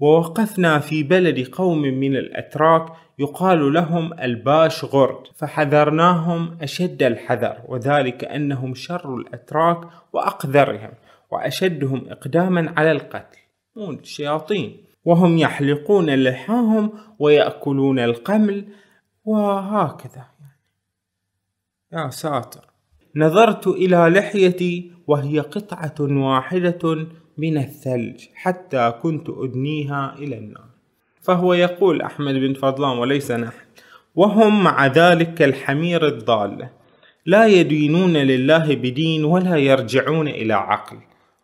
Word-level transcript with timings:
ووقفنا 0.00 0.78
في 0.78 1.02
بلد 1.02 1.48
قوم 1.48 1.82
من 1.82 2.16
الأتراك 2.16 2.86
يقال 3.18 3.72
لهم 3.72 4.12
الباش 4.12 4.84
غرد 4.84 5.26
فحذرناهم 5.36 6.58
أشد 6.62 7.02
الحذر 7.02 7.62
وذلك 7.68 8.24
أنهم 8.24 8.74
شر 8.74 9.14
الأتراك 9.14 9.80
وأقذرهم 10.12 10.90
وأشدهم 11.30 12.06
إقداما 12.08 12.74
على 12.76 12.92
القتل. 12.92 13.38
مون 13.76 13.94
الشياطين 13.94 14.76
وهم 15.04 15.38
يحلقون 15.38 16.14
لحاهم 16.14 16.92
ويأكلون 17.18 17.98
القمل 17.98 18.64
وهكذا 19.24 20.24
يا 21.92 22.10
ساتر. 22.10 22.68
نظرت 23.16 23.66
إلى 23.66 23.96
لحيتي 23.96 24.92
وهي 25.06 25.40
قطعة 25.40 25.94
واحدة 26.00 27.06
من 27.38 27.58
الثلج 27.58 28.24
حتى 28.34 28.92
كنت 29.02 29.28
أدنيها 29.28 30.14
إلى 30.18 30.38
النار. 30.38 30.68
فهو 31.22 31.54
يقول 31.54 32.02
أحمد 32.02 32.34
بن 32.34 32.54
فضلان 32.54 32.98
وليس 32.98 33.30
نحن. 33.30 33.66
وهم 34.14 34.64
مع 34.64 34.86
ذلك 34.86 35.34
كالحمير 35.34 36.06
الضالة 36.06 36.70
لا 37.26 37.46
يدينون 37.46 38.12
لله 38.12 38.74
بدين 38.74 39.24
ولا 39.24 39.56
يرجعون 39.56 40.28
إلى 40.28 40.54
عقل. 40.54 40.96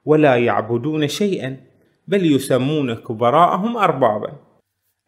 ولا 0.05 0.37
يعبدون 0.37 1.09
شيئا. 1.09 1.57
بل 2.09 2.33
يسمون 2.33 2.95
كبراءهم 2.95 3.77
أربابا. 3.77 4.33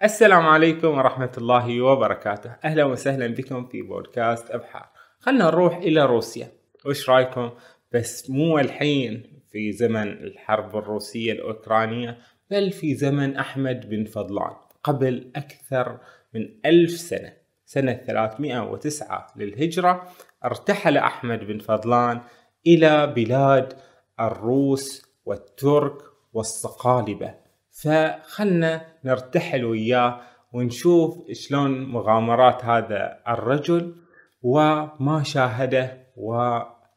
السلام 0.03 0.47
عليكم 0.47 0.89
ورحمة 0.89 1.33
الله 1.39 1.83
وبركاته. 1.83 2.57
أهلا 2.65 2.85
وسهلا 2.85 3.27
بكم 3.27 3.66
في 3.66 3.83
بودكاست 3.83 4.51
أبحار. 4.51 4.87
خلنا 5.21 5.45
نروح 5.45 5.77
إلى 5.77 6.07
روسيا. 6.07 6.49
وش 6.87 7.11
رأيكم؟ 7.11 7.51
بس 7.93 8.30
مو 8.30 8.59
الحين. 8.59 9.36
في 9.56 9.73
زمن 9.73 10.12
الحرب 10.12 10.77
الروسية 10.77 11.33
الأوكرانية 11.33 12.19
بل 12.51 12.70
في 12.70 12.95
زمن 12.95 13.37
أحمد 13.37 13.88
بن 13.91 14.05
فضلان 14.05 14.52
قبل 14.84 15.30
أكثر 15.37 15.98
من 16.34 16.48
ألف 16.66 16.91
سنة 16.91 17.32
سنة 17.65 17.93
309 17.93 19.26
للهجرة 19.37 20.09
ارتحل 20.45 20.96
أحمد 20.96 21.38
بن 21.38 21.59
فضلان 21.59 22.21
إلى 22.66 23.07
بلاد 23.07 23.73
الروس 24.21 25.07
والترك 25.24 26.02
والصقالبة. 26.32 27.35
فخلنا 27.70 28.87
نرتحل 29.04 29.65
وياه 29.65 30.20
ونشوف 30.52 31.32
شلون 31.32 31.85
مغامرات 31.85 32.65
هذا 32.65 33.18
الرجل 33.29 33.95
وما 34.43 35.23
شاهده 35.23 36.07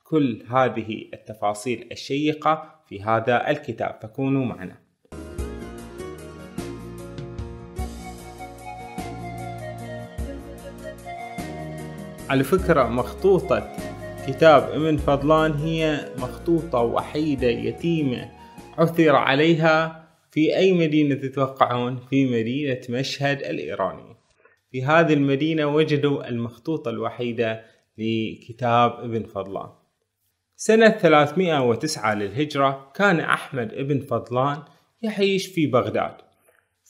وكل 0.09 0.43
هذه 0.49 1.05
التفاصيل 1.13 1.87
الشيقة 1.91 2.81
في 2.87 3.01
هذا 3.01 3.49
الكتاب. 3.49 3.99
فكونوا 4.01 4.45
معنا. 4.45 4.77
على 12.29 12.43
فكرة 12.43 12.83
مخطوطة. 12.83 13.75
كتاب 14.27 14.69
ابن 14.69 14.97
فضلان 14.97 15.53
هي 15.53 16.09
مخطوطة 16.17 16.79
وحيدة 16.79 17.47
يتيمة. 17.47 18.31
عثر 18.77 19.15
عليها 19.15 20.09
في 20.31 20.57
أي 20.57 20.71
مدينة 20.71 21.15
تتوقعون؟ 21.15 21.99
في 22.09 22.25
مدينة 22.25 22.81
مشهد 22.89 23.37
الإيرانية 23.37 24.19
في 24.71 24.83
هذه 24.83 25.13
المدينة 25.13 25.65
وجدوا 25.65 26.29
المخطوطة 26.29 26.89
الوحيدة 26.89 27.65
لكتاب 27.97 28.91
ابن 28.91 29.23
فضلان. 29.23 29.78
سنة 30.61 30.89
309 30.89 32.13
للهجرة 32.15 32.91
كان 32.95 33.19
أحمد 33.19 33.73
ابن 33.73 33.99
فضلان 33.99 34.57
يعيش 35.01 35.47
في 35.47 35.67
بغداد. 35.67 36.11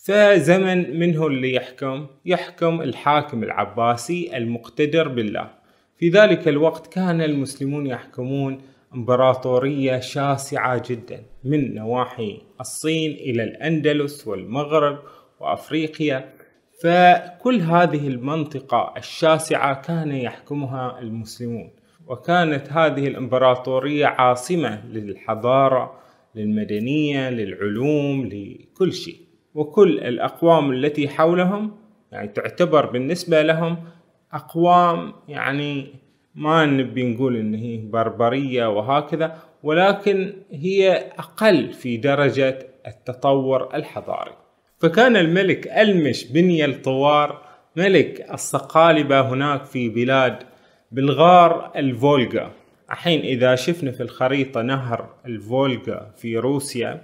فزمن 0.05 0.99
منه 0.99 1.27
اللي 1.27 1.53
يحكم 1.53 2.07
يحكم 2.25 2.81
الحاكم 2.81 3.43
العباسي 3.43 4.37
المقتدر 4.37 5.07
بالله. 5.07 5.49
في 5.97 6.09
ذلك 6.09 6.47
الوقت 6.47 6.93
كان 6.93 7.21
المسلمون 7.21 7.87
يحكمون 7.87 8.61
إمبراطورية 8.95 9.99
شاسعة 9.99 10.83
جدا 10.89 11.23
من 11.43 11.75
نواحي 11.75 12.41
الصين 12.61 13.11
إلى 13.11 13.43
الأندلس 13.43 14.27
والمغرب 14.27 14.99
وأفريقيا. 15.39 16.33
فكل 16.83 17.61
هذه 17.61 18.07
المنطقة 18.07 18.93
الشاسعة 18.97 19.81
كان 19.81 20.11
يحكمها 20.11 20.99
المسلمون. 20.99 21.78
وكانت 22.09 22.71
هذه 22.71 23.07
الإمبراطورية 23.07 24.05
عاصمة 24.05 24.85
للحضارة 24.85 25.99
للمدنية 26.35 27.29
للعلوم 27.29 28.25
لكل 28.25 28.93
شيء. 28.93 29.15
وكل 29.53 29.99
الأقوام 29.99 30.71
التي 30.71 31.09
حولهم 31.09 31.71
يعني 32.11 32.27
تعتبر 32.27 32.85
بالنسبة 32.85 33.41
لهم 33.41 33.77
أقوام 34.33 35.13
يعني 35.27 35.87
ما 36.35 36.65
نبي 36.65 37.13
نقول 37.13 37.37
إن 37.37 37.55
هي 37.55 37.77
بربرية 37.77 38.67
وهكذا 38.67 39.37
ولكن 39.63 40.33
هي 40.51 41.11
أقل 41.17 41.73
في 41.73 41.97
درجة 41.97 42.67
التطور 42.87 43.75
الحضاري. 43.75 44.33
فكان 44.79 45.17
الملك 45.17 45.67
ألمش 45.67 46.31
بن 46.31 46.51
يلطوار 46.51 47.41
ملك 47.75 48.31
الصقالبة 48.33 49.21
هناك 49.21 49.63
في 49.63 49.89
بلاد 49.89 50.48
بلغار 50.91 51.71
الفولغا. 51.75 52.51
الحين 52.91 53.19
إذا 53.19 53.55
شفنا 53.55 53.91
في 53.91 54.03
الخريطة 54.03 54.61
نهر 54.61 55.09
الفولغا 55.25 56.11
في 56.17 56.37
روسيا 56.37 57.01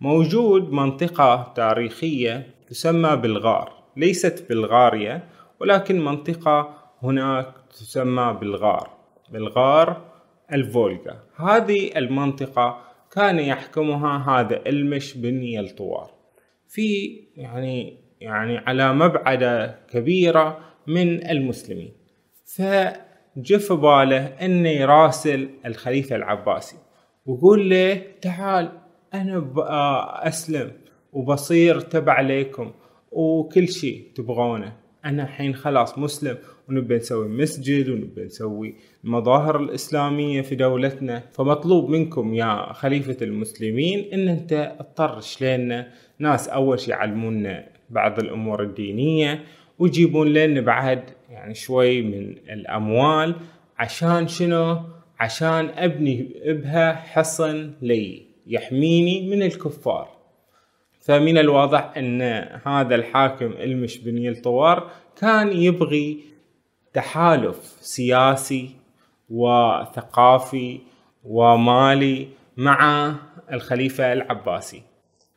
موجود 0.00 0.72
منطقة 0.72 1.52
تاريخية 1.56 2.54
تسمى 2.68 3.16
بلغار 3.16 3.72
ليست 3.96 4.46
بلغاريا 4.48 5.22
ولكن 5.60 6.04
منطقة 6.04 6.74
هناك 7.02 7.54
تسمى 7.70 8.38
بلغار 8.40 8.90
بلغار 9.32 10.04
الفولغا. 10.52 11.18
هذه 11.36 11.90
المنطقة 11.96 12.80
كان 13.12 13.38
يحكمها 13.38 14.40
هذا 14.40 14.62
المش 14.66 15.16
بن 15.16 15.42
يلطوار 15.42 16.10
في 16.68 17.20
يعني 17.36 17.96
يعني 18.20 18.58
على 18.58 18.92
مبعدة 18.92 19.78
كبيرة 19.90 20.58
من 20.86 21.30
المسلمين. 21.30 21.92
فجف 23.36 23.72
باله 23.72 24.26
انه 24.26 24.68
يراسل 24.68 25.48
الخليفة 25.66 26.16
العباسي. 26.16 26.76
ويقول 27.26 27.70
له 27.70 28.02
تعال 28.22 28.72
أنا 29.14 29.38
أسلم 30.28 30.72
وبصير 31.12 31.80
تبع 31.80 32.20
لكم 32.20 32.70
وكل 33.12 33.68
شيء 33.68 34.04
تبغونه. 34.14 34.72
أنا 35.04 35.22
الحين 35.22 35.54
خلاص 35.54 35.98
مسلم 35.98 36.36
ونبي 36.68 36.96
نسوي 36.96 37.28
مسجد 37.28 37.88
ونبي 37.88 38.24
نسوي 38.24 38.74
المظاهر 39.04 39.60
الإسلامية 39.60 40.42
في 40.42 40.54
دولتنا. 40.54 41.22
فمطلوب 41.32 41.90
منكم 41.90 42.34
يا 42.34 42.72
خليفة 42.72 43.16
المسلمين 43.22 44.12
إن 44.12 44.28
أنت 44.28 44.76
تطرش 44.78 45.42
لنا 45.42 45.88
ناس 46.18 46.48
أول 46.48 46.80
شي 46.80 46.90
يعلمونا 46.90 47.68
بعض 47.90 48.18
الأمور 48.18 48.62
الدينية 48.62 49.44
ويجيبون 49.78 50.28
لنا 50.28 50.60
بعد 50.60 51.10
يعني 51.30 51.54
شوي 51.54 52.02
من 52.02 52.30
الأموال 52.30 53.34
عشان 53.78 54.28
شنو؟ 54.28 54.80
عشان 55.20 55.70
ابني 55.76 56.34
بها 56.46 56.92
حصن 56.92 57.72
لي 57.82 58.22
يحميني 58.46 59.30
من 59.30 59.42
الكفار. 59.42 60.08
فمن 61.00 61.38
الواضح 61.38 61.92
أن 61.96 62.22
هذا 62.66 62.94
الحاكم 62.94 63.52
المش 63.52 63.98
بن 63.98 64.18
يلطوار 64.18 64.90
كان 65.20 65.52
يبغي 65.52 66.20
تحالف 66.94 67.76
سياسي 67.80 68.70
وثقافي 69.30 70.80
ومالي 71.24 72.28
مع 72.56 73.14
الخليفة 73.52 74.12
العباسي. 74.12 74.82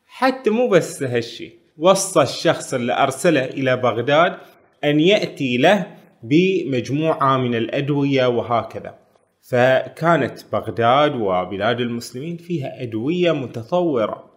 حتى 0.07 0.49
مو 0.49 0.67
بس 0.69 1.03
هالشي 1.03 1.63
وصى 1.77 2.21
الشخص 2.21 2.73
اللي 2.73 3.03
أرسله 3.03 3.45
إلى 3.45 3.77
بغداد 3.77 4.37
أن 4.83 4.99
يأتي 4.99 5.57
له 5.57 5.87
بمجموعة 6.23 7.37
من 7.37 7.55
الأدوية 7.55 8.27
وهكذا. 8.27 8.95
فكانت 9.41 10.39
بغداد 10.51 11.15
وبلاد 11.15 11.79
المسلمين 11.79 12.37
فيها 12.37 12.81
أدوية 12.81 13.31
متطورة. 13.31 14.29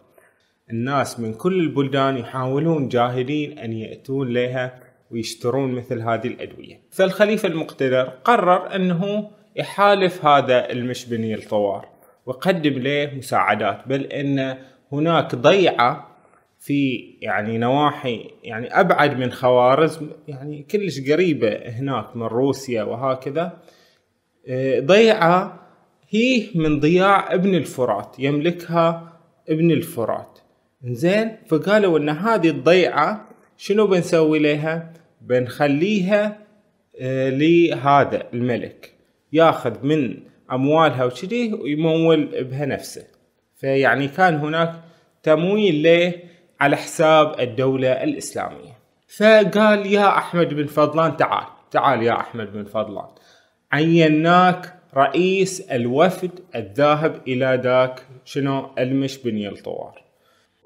الناس 0.71 1.19
من 1.19 1.33
كل 1.33 1.59
البلدان 1.59 2.17
يحاولون 2.17 2.87
جاهدين 2.87 3.59
أن 3.59 3.73
يأتون 3.73 4.33
لها 4.33 4.79
ويشترون 5.11 5.71
مثل 5.71 6.01
هذه 6.01 6.27
الأدوية. 6.27 6.81
فالخليفة 6.91 7.47
المقتدر 7.47 8.03
قرر 8.03 8.75
أنه 8.75 9.29
يحالف 9.55 10.25
هذا 10.25 10.71
المش 10.71 11.05
بن 11.05 11.33
الطوار 11.33 11.89
وقدم 12.25 12.73
له 12.73 13.11
مساعدات 13.15 13.87
بل 13.87 14.03
أن 14.03 14.57
هناك 14.91 15.35
ضيعة 15.35 16.16
في 16.59 16.95
يعني 17.21 17.57
نواحي 17.57 18.29
يعني 18.43 18.79
أبعد 18.79 19.19
من 19.19 19.31
خوارزم 19.31 20.09
يعني 20.27 20.63
كلش 20.63 21.11
قريبة 21.11 21.55
هناك 21.55 22.15
من 22.15 22.23
روسيا 22.23 22.83
وهكذا. 22.83 23.57
آه، 24.47 24.79
ضيعة 24.79 25.67
هي 26.09 26.43
من 26.55 26.79
ضياع 26.79 27.33
ابن 27.33 27.55
الفرات 27.55 28.15
يملكها 28.19 29.19
ابن 29.49 29.71
الفرات. 29.71 30.39
زين 30.83 31.37
فقالوا 31.47 31.99
إن 31.99 32.09
هذه 32.09 32.49
الضيعة 32.49 33.29
شنو 33.57 33.87
بنسوي 33.87 34.39
لها؟ 34.39 34.93
بنخليها 35.21 36.37
آه، 36.99 37.29
لهذا 37.29 38.27
الملك. 38.33 38.93
ياخذ 39.33 39.85
من 39.85 40.19
أموالها 40.51 41.05
وشذي 41.05 41.53
ويمول 41.53 42.43
بها 42.43 42.65
نفسه. 42.65 43.07
فيعني 43.55 44.07
كان 44.07 44.35
هناك 44.35 44.83
تمويل 45.23 45.83
له 45.83 46.13
على 46.59 46.75
حساب 46.75 47.39
الدولة 47.39 48.03
الإسلامية. 48.03 48.77
فقال 49.17 49.85
يا 49.85 50.17
أحمد 50.17 50.53
بن 50.53 50.65
فضلان 50.65 51.17
تعال 51.17 51.47
تعال 51.71 52.03
يا 52.03 52.19
أحمد 52.19 52.53
بن 52.53 52.63
فضلان. 52.63 53.07
عيناك 53.71 54.73
رئيس 54.95 55.61
الوفد 55.61 56.31
الذاهب 56.55 57.21
إلى 57.27 57.61
ذاك 57.63 58.05
شنو؟ 58.25 58.69
المش 58.79 59.17
بن 59.17 59.37
يلطوار. 59.37 60.03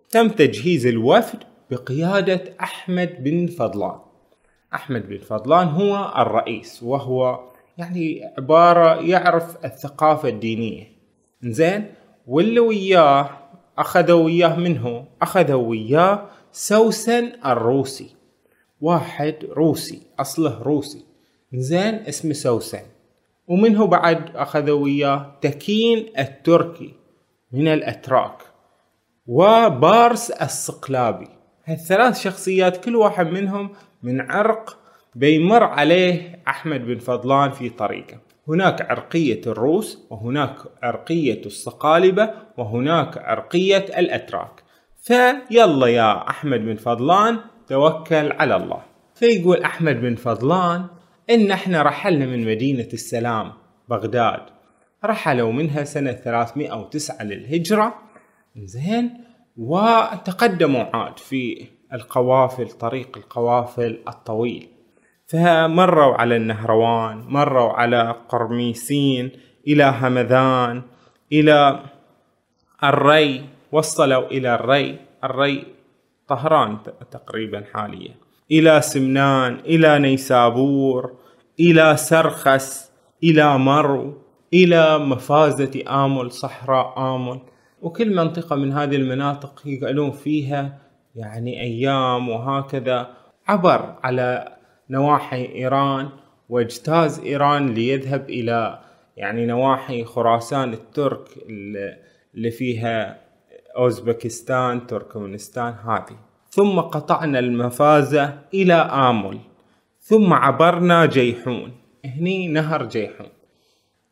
تم 0.10 0.30
تجهيز 0.30 0.86
الوفد 0.86 1.44
بقيادة 1.72 2.44
أحمد 2.62 3.24
بن 3.24 3.48
فضلان. 3.48 4.00
أحمد 4.74 5.10
بن 5.10 5.18
فضلان 5.18 5.68
هو 5.68 6.14
الرئيس 6.18 6.84
وهو 6.84 7.40
يعني 7.78 8.34
عبارة 8.38 9.02
يعرف 9.02 9.66
الثقافة 9.66 10.30
الدينية. 10.30 10.88
زين 11.42 11.94
واللي 12.28 12.60
وياه 12.60 13.30
أخذوا 13.77 14.23
وياه 14.23 14.56
منه. 14.56 15.06
أخذوا 15.21 15.68
وياه 15.68 16.29
سوسن 16.51 17.31
الروسي. 17.45 18.15
واحد 18.81 19.35
روسي 19.50 20.01
أصله 20.19 20.63
روسي. 20.63 21.06
زين 21.53 21.94
اسمه 21.94 22.33
سوسن. 22.33 22.83
ومنه 23.47 23.88
بعد 23.88 24.35
أخذوا 24.35 24.83
وياه 24.83 25.35
تكين 25.41 26.13
التركي 26.19 26.94
من 27.51 27.68
الأتراك. 27.68 28.38
وبارس 29.27 30.31
الصقلابي 30.31 31.27
هالثلاث 31.65 32.19
شخصيات 32.19 32.83
كل 32.83 32.95
واحد 32.95 33.27
منهم 33.27 33.69
من 34.03 34.21
عرق 34.21 34.77
بيمر 35.15 35.63
عليه 35.63 36.44
أحمد 36.47 36.85
بن 36.85 37.00
فضلان 37.00 37.51
في 37.51 37.69
طريقه. 37.69 38.31
هناك 38.48 38.82
عرقية 38.82 39.42
الروس 39.48 40.08
وهناك 40.10 40.58
عرقية 40.84 41.42
الصقالبة 41.46 42.34
وهناك 42.58 43.18
عرقية 43.18 43.86
الأتراك. 43.98 44.64
فيلا 45.02 45.88
يا 45.88 46.30
أحمد 46.30 46.60
بن 46.60 46.76
فضلان 46.76 47.40
توكل 47.68 48.32
على 48.32 48.56
الله. 48.56 48.82
فيقول 49.16 49.64
أحمد 49.64 50.02
بن 50.02 50.16
فضلان 50.16 50.86
إن 51.30 51.52
إحنا 51.52 51.82
رحلنا 51.82 52.26
من 52.26 52.46
مدينة 52.46 52.88
السلام 52.94 53.54
بغداد. 53.90 54.42
رحلوا 55.06 55.52
منها 55.52 55.84
سنة 55.84 56.12
309 56.12 57.24
للهجرة. 57.24 57.94
زين 58.58 59.24
وتقدموا 59.58 60.84
عاد 60.96 61.20
في 61.20 61.68
القوافل 61.94 62.68
طريق 62.68 63.18
القوافل 63.18 64.00
الطويل. 64.08 64.70
فمروا 65.31 66.13
على 66.16 66.36
النهروان 66.36 67.24
مروا 67.28 67.74
على 67.74 68.16
قرميسين 68.30 69.31
إلى 69.68 69.83
همذان 69.83 70.81
إلى 71.31 71.80
الري 72.83 73.44
وصلوا 73.72 74.28
إلى 74.28 74.56
الري 74.56 75.00
الري 75.24 75.66
طهران 76.28 76.78
تقريبا 77.12 77.63
حاليا. 77.74 78.16
إلى 78.51 78.81
سمنان 78.81 79.54
إلى 79.66 80.00
نيسابور 80.00 81.13
إلى 81.60 81.98
سرخس 81.98 82.92
إلى 83.24 83.57
مرو 83.57 84.13
إلى 84.54 84.98
مفازة 84.98 85.83
آمل 85.88 86.31
صحراء 86.31 87.00
آمل. 87.16 87.39
وكل 87.81 88.16
منطقة 88.16 88.56
من 88.56 88.74
هذه 88.74 88.95
المناطق 88.95 89.62
يقعدون 89.66 90.12
فيها 90.12 90.78
يعني 91.16 91.62
أيام 91.62 92.30
وهكذا 92.30 93.10
عبر 93.48 93.95
على 94.04 94.61
نواحي 94.92 95.46
إيران 95.56 96.10
واجتاز 96.50 97.20
إيران 97.20 97.74
ليذهب 97.74 98.30
إلى 98.30 98.80
يعني 99.18 99.46
نواحي 99.46 100.04
خراسان 100.04 100.74
الترك 100.74 101.28
اللي 102.36 102.52
فيها 102.52 103.20
أوزبكستان 103.78 104.88
تركمانستان 104.88 105.74
هذه. 105.74 106.18
ثم 106.50 106.80
قطعنا 106.80 107.40
المفازة 107.40 108.40
إلى 108.54 108.74
آمل. 108.74 109.40
ثم 110.00 110.34
عبرنا 110.34 111.06
جيحون. 111.06 111.72
هني 112.06 112.48
نهر 112.48 112.86
جيحون. 112.86 113.30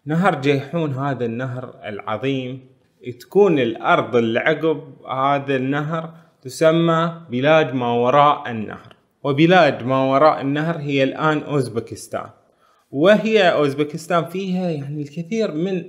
نهر 0.05 0.35
جيحون 0.35 0.93
هذا 0.93 1.25
النهر 1.25 1.75
العظيم. 1.85 2.69
تكون 3.19 3.59
الأرض 3.59 4.15
اللي 4.15 4.39
عقب 4.39 4.81
هذا 5.07 5.55
النهر 5.55 6.13
تسمى 6.41 7.21
بلاد 7.29 7.73
ما 7.73 7.91
وراء 7.91 8.51
النهر. 8.51 8.98
وبلاد 9.23 9.83
ما 9.83 10.11
وراء 10.11 10.41
النهر 10.41 10.77
هي 10.77 11.03
الآن 11.03 11.43
أوزبكستان. 11.43 12.29
وهي 12.91 13.51
أوزبكستان 13.51 14.25
فيها 14.25 14.69
يعني 14.69 15.01
الكثير 15.01 15.51
من 15.51 15.83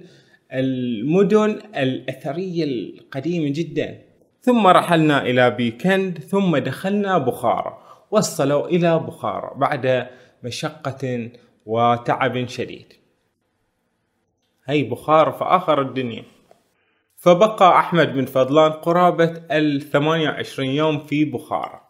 المدن 0.53 1.51
الأثرية 1.77 2.65
القديمة 2.65 3.53
جدا. 3.53 4.03
ثم 4.41 4.67
رحلنا 4.67 5.23
إلى 5.23 5.51
بيكند 5.51 6.19
ثم 6.19 6.57
دخلنا 6.57 7.19
بخارى 7.19 7.79
وصلوا 8.11 8.67
إلى 8.69 8.99
بخارى 8.99 9.51
بعد 9.57 10.07
مشقة 10.45 11.31
وتعب 11.67 12.49
شديد. 12.49 12.93
هي 14.67 14.83
بخارى 14.83 15.33
في 15.33 15.45
آخر 15.45 15.81
الدنيا. 15.83 16.25
فبقى 17.17 17.79
أحمد 17.79 18.13
بن 18.13 18.25
فضلان 18.25 18.73
قرابة 18.73 19.43
الثمانية 19.51 20.29
وعشرين 20.29 20.71
يوم 20.71 20.99
في 20.99 21.25
بخارى 21.25 21.90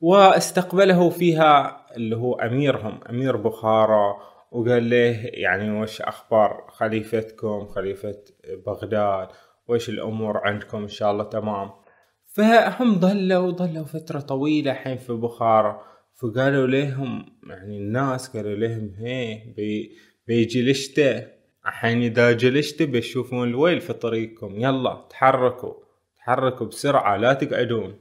واستقبله 0.00 1.10
فيها 1.10 1.86
اللي 1.96 2.16
هو 2.16 2.34
أميرهم 2.34 3.00
أمير 3.10 3.36
بخارى 3.36 4.14
وقال 4.52 4.90
له 4.90 5.20
يعني 5.24 5.80
وش 5.80 6.02
أخبار 6.02 6.64
خليفتكم 6.68 7.66
خليفة 7.66 8.14
بغداد؟ 8.66 9.28
وش 9.68 9.88
الأمور 9.88 10.38
عندكم؟ 10.38 10.78
إن 10.78 10.88
شاء 10.88 11.12
الله 11.12 11.24
تمام. 11.24 11.70
فهم 12.24 13.00
ظلوا 13.00 13.50
ظلوا 13.50 13.84
فترة 13.84 14.20
طويلة 14.20 14.72
حين 14.72 14.96
في 14.96 15.12
بخارى 15.12 15.80
فقالوا 16.14 16.66
لهم 16.66 17.26
يعني 17.48 17.78
الناس 17.78 18.36
قالوا 18.36 18.54
لهم 18.54 18.94
هي 18.98 19.42
بي 19.56 19.96
بيجي 20.26 20.70
الشتاء 20.70 21.40
الحين 21.66 22.02
إذا 22.02 22.32
جلشت 22.32 22.82
بتشوفون 22.82 23.48
الويل 23.48 23.80
في 23.80 23.92
طريقكم. 23.92 24.60
يلا 24.60 25.06
تحركوا 25.10 25.74
تحركوا 26.18 26.66
بسرعة 26.66 27.16
لا 27.16 27.32
تقعدون. 27.32 27.98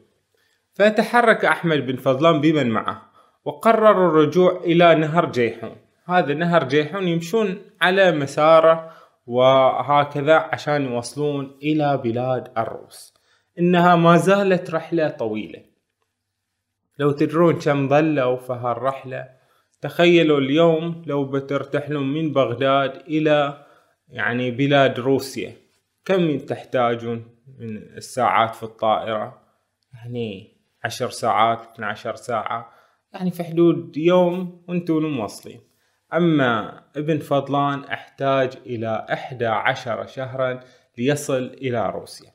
فتحرك 0.80 1.46
أحمد 1.46 1.86
بن 1.86 1.96
فضلان 1.96 2.42
بمن 2.42 2.70
معه 2.70 3.02
وقرروا 3.46 4.10
الرجوع 4.10 4.62
إلى 4.64 4.96
نهر 4.96 5.32
جيحون. 5.32 5.76
هذا 6.06 6.34
نهر 6.34 6.64
جيحون 6.64 7.08
يمشون 7.08 7.58
على 7.82 8.12
مسارة 8.12 8.92
وهكذا 9.28 10.36
عشان 10.36 10.86
يوصلون 10.86 11.58
إلى 11.64 11.98
بلاد 11.98 12.52
الروس. 12.58 13.14
إنها 13.60 13.96
ما 13.96 14.18
زالت 14.18 14.72
رحلة 14.72 15.10
طويلة. 15.10 15.62
لو 17.00 17.12
تدرون 17.12 17.60
كم 17.60 17.90
ظلوا 17.90 18.38
في 18.38 18.54
هالرحلة 18.54 19.30
تخيلوا 19.82 20.40
اليوم 20.40 21.04
لو 21.06 21.26
بترتحلون 21.26 22.14
من 22.14 22.34
بغداد 22.34 22.96
إلى 22.96 23.66
يعني 24.10 24.52
بلاد 24.52 25.00
روسيا. 25.00 25.54
كم 26.06 26.38
تحتاجون 26.38 27.26
من 27.60 27.78
الساعات 27.78 28.56
في 28.56 28.64
الطائرة؟ 28.64 29.42
يعني 29.94 30.59
عشر 30.84 31.10
ساعات 31.10 31.62
12 31.74 32.16
ساعة 32.16 32.72
يعني 33.14 33.32
في 33.32 33.44
حدود 33.44 33.98
يوم 33.98 34.66
وأنتم 34.68 35.06
موصلين 35.06 35.62
أما 36.14 36.84
ابن 36.96 37.20
فضلان 37.20 37.84
أحتاج 37.84 38.58
إلى 38.66 39.08
إحدى 39.14 39.46
عشر 39.46 40.08
شهرا 40.08 40.60
ليصل 40.98 41.44
إلى 41.44 41.90
روسيا. 41.90 42.32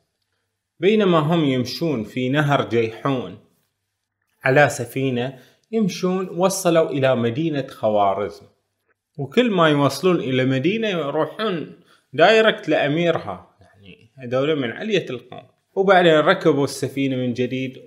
بينما 0.81 1.19
هم 1.19 1.45
يمشون 1.45 2.05
في 2.05 2.29
نهر 2.29 2.69
جيحون 2.69 3.39
على 4.45 4.69
سفينة 4.69 5.39
يمشون 5.73 6.29
وصلوا 6.29 6.91
إلى 6.91 7.17
مدينة 7.17 7.67
خوارزم. 7.67 8.47
وكل 9.19 9.51
ما 9.51 9.69
يوصلون 9.69 10.17
إلى 10.17 10.45
مدينة 10.45 10.89
يروحون 10.89 11.81
دايركت 12.13 12.69
لأميرها 12.69 13.57
يعني 13.61 14.13
هذول 14.19 14.57
من 14.57 14.71
علية 14.73 15.07
القوم. 15.11 15.54
وبعدين 15.77 16.15
ركبوا 16.15 16.65
السفينة 16.65 17.17
من 17.17 17.33
جديد 17.33 17.79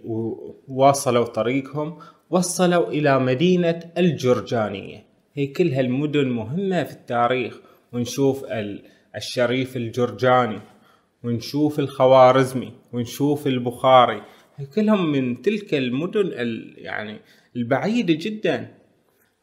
وواصلوا 0.68 1.26
طريقهم 1.26 1.98
وصلوا 2.30 2.88
إلى 2.88 3.20
مدينة 3.20 3.80
الجرجانية. 3.98 5.06
هي 5.34 5.48
كلها 5.48 5.82
المدن 5.82 6.28
مهمة 6.28 6.84
في 6.84 6.92
التاريخ. 6.92 7.60
ونشوف 7.94 8.46
الشريف 9.16 9.78
الجرجاني 9.78 10.60
ونشوف 11.24 11.80
الخوارزمي 11.80 12.74
ونشوف 12.94 13.48
البخاري. 13.48 14.22
كلهم 14.76 15.12
من 15.12 15.42
تلك 15.42 15.74
المدن 15.74 16.32
يعني 16.78 17.20
البعيدة 17.56 18.14
جدا. 18.14 18.74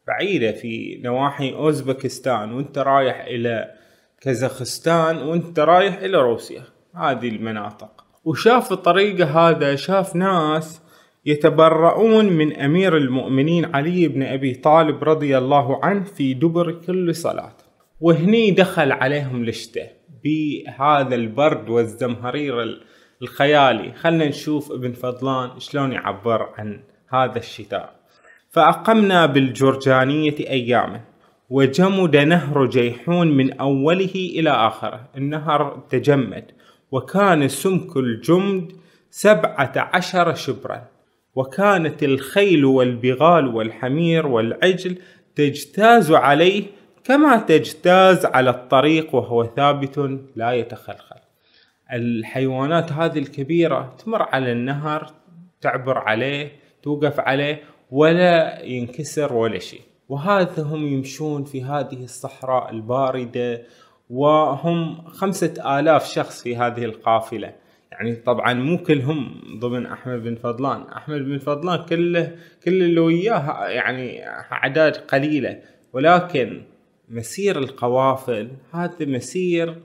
بعيدة 0.07 0.51
في 0.51 1.01
نواحي 1.03 1.53
أوزبكستان. 1.53 2.51
وانت 2.51 2.77
رايح 2.77 3.25
إلى 3.25 3.75
كازاخستان 4.21 5.17
وانت 5.17 5.59
رايح 5.59 5.97
إلى 5.97 6.17
روسيا. 6.17 6.63
هذه 6.95 7.27
المناطق. 7.27 8.04
وشاف 8.25 8.71
الطريقة 8.71 9.49
هذا 9.49 9.75
شاف 9.75 10.15
ناس 10.15 10.81
يتبرؤون 11.25 12.25
من 12.25 12.57
أمير 12.57 12.97
المؤمنين 12.97 13.75
علي 13.75 14.07
بن 14.07 14.23
أبي 14.23 14.53
طالب 14.53 15.03
رضي 15.03 15.37
الله 15.37 15.85
عنه 15.85 16.03
في 16.03 16.33
دبر 16.33 16.71
كل 16.71 17.15
صلاة. 17.15 17.53
وهني 18.01 18.51
دخل 18.51 18.91
عليهم 18.91 19.43
الشتاء 19.43 19.91
بهذا 20.23 21.15
البرد 21.15 21.69
والزمهرير 21.69 22.81
الخيالي. 23.21 23.93
خلنا 23.93 24.27
نشوف 24.27 24.71
ابن 24.71 24.91
فضلان 24.91 25.59
شلون 25.59 25.91
يعبر 25.91 26.49
عن 26.57 26.79
هذا 27.09 27.37
الشتاء. 27.37 27.95
فأقمنا 28.49 29.25
بالجرجانية 29.25 30.35
أياما 30.39 31.01
وجمد 31.49 32.15
نهر 32.15 32.65
جيحون 32.65 33.37
من 33.37 33.53
أوله 33.53 34.15
إلى 34.15 34.49
آخره. 34.49 35.09
النهر 35.17 35.83
تجمد 35.89 36.54
وكان 36.91 37.47
سمك 37.47 37.97
الجمد 37.97 38.71
سبعة 39.11 39.73
عشر 39.75 40.33
شبرا. 40.33 40.87
وكانت 41.35 42.03
الخيل 42.03 42.65
والبغال 42.65 43.47
والحمير 43.47 44.27
والعجل 44.27 44.97
تجتاز 45.35 46.11
عليه 46.11 46.63
كما 47.03 47.37
تجتاز 47.37 48.25
على 48.25 48.49
الطريق 48.49 49.15
وهو 49.15 49.45
ثابت 49.55 50.19
لا 50.35 50.51
يتخلخل. 50.51 51.15
الحيوانات 51.93 52.91
هذه 52.91 53.19
الكبيرة 53.19 53.95
تمر 54.05 54.21
على 54.21 54.51
النهر 54.51 55.11
تعبر 55.61 55.97
عليه 55.97 56.51
توقف 56.83 57.19
عليه 57.19 57.63
ولا 57.91 58.61
ينكسر 58.63 59.33
ولا 59.33 59.59
شيء. 59.59 59.81
وهذا 60.09 60.63
هم 60.63 60.87
يمشون 60.87 61.43
في 61.43 61.63
هذه 61.63 62.03
الصحراء 62.03 62.71
الباردة 62.71 63.63
وهم 64.09 65.07
خمسة 65.07 65.79
آلاف 65.79 66.05
شخص 66.05 66.43
في 66.43 66.55
هذه 66.55 66.85
القافلة. 66.85 67.55
يعني 67.91 68.15
طبعا 68.15 68.53
مو 68.53 68.77
كلهم 68.77 69.41
ضمن 69.59 69.85
أحمد 69.85 70.23
بن 70.23 70.35
فضلان. 70.35 70.81
أحمد 70.81 71.21
بن 71.21 71.37
فضلان 71.37 71.85
كله 71.85 72.35
كل 72.65 72.83
اللي 72.83 72.99
وياه 72.99 73.67
يعني 73.67 74.27
أعداد 74.27 74.97
قليلة. 74.97 75.59
ولكن 75.93 76.61
مسير 77.09 77.59
القوافل 77.59 78.51
هذا 78.73 79.05
مسير 79.05 79.75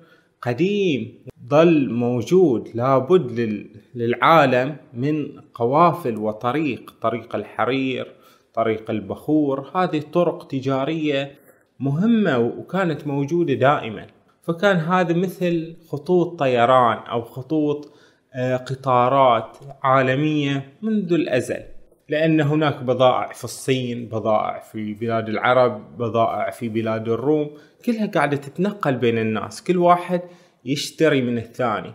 قديم. 0.43 1.15
ظل 1.49 1.91
موجود 1.91 2.69
لابد 2.75 3.65
للعالم 3.95 4.77
من 4.95 5.41
قوافل 5.55 6.17
وطريق 6.17 6.95
طريق 7.03 7.37
الحرير 7.37 8.07
طريق 8.55 8.91
البخور. 8.91 9.71
هذه 9.75 10.01
طرق 10.13 10.47
تجارية 10.47 11.35
مهمة 11.81 12.39
وكانت 12.39 13.07
موجودة 13.07 13.55
دائما. 13.55 14.07
فكان 14.43 14.77
هذا 14.77 15.15
مثل 15.15 15.77
خطوط 15.89 16.39
طيران 16.39 16.99
أو 16.99 17.23
خطوط 17.23 17.93
آه، 18.35 18.57
قطارات 18.57 19.59
عالمية 19.83 20.73
منذ 20.83 21.13
الأزل. 21.13 21.63
لأن 22.09 22.41
هناك 22.41 22.83
بضائع 22.83 23.33
في 23.33 23.45
الصين 23.45 24.09
بضائع 24.09 24.59
في 24.59 24.95
بلاد 24.95 25.29
العرب 25.29 25.97
بضائع 25.99 26.51
في 26.51 26.69
بلاد 26.69 27.09
الروم. 27.09 27.51
كلها 27.85 28.07
قاعدة 28.07 28.37
تتنقل 28.37 28.97
بين 28.97 29.19
الناس. 29.19 29.63
كل 29.63 29.77
واحد 29.77 30.23
يشتري 30.65 31.23
من 31.23 31.39
الثاني. 31.39 31.95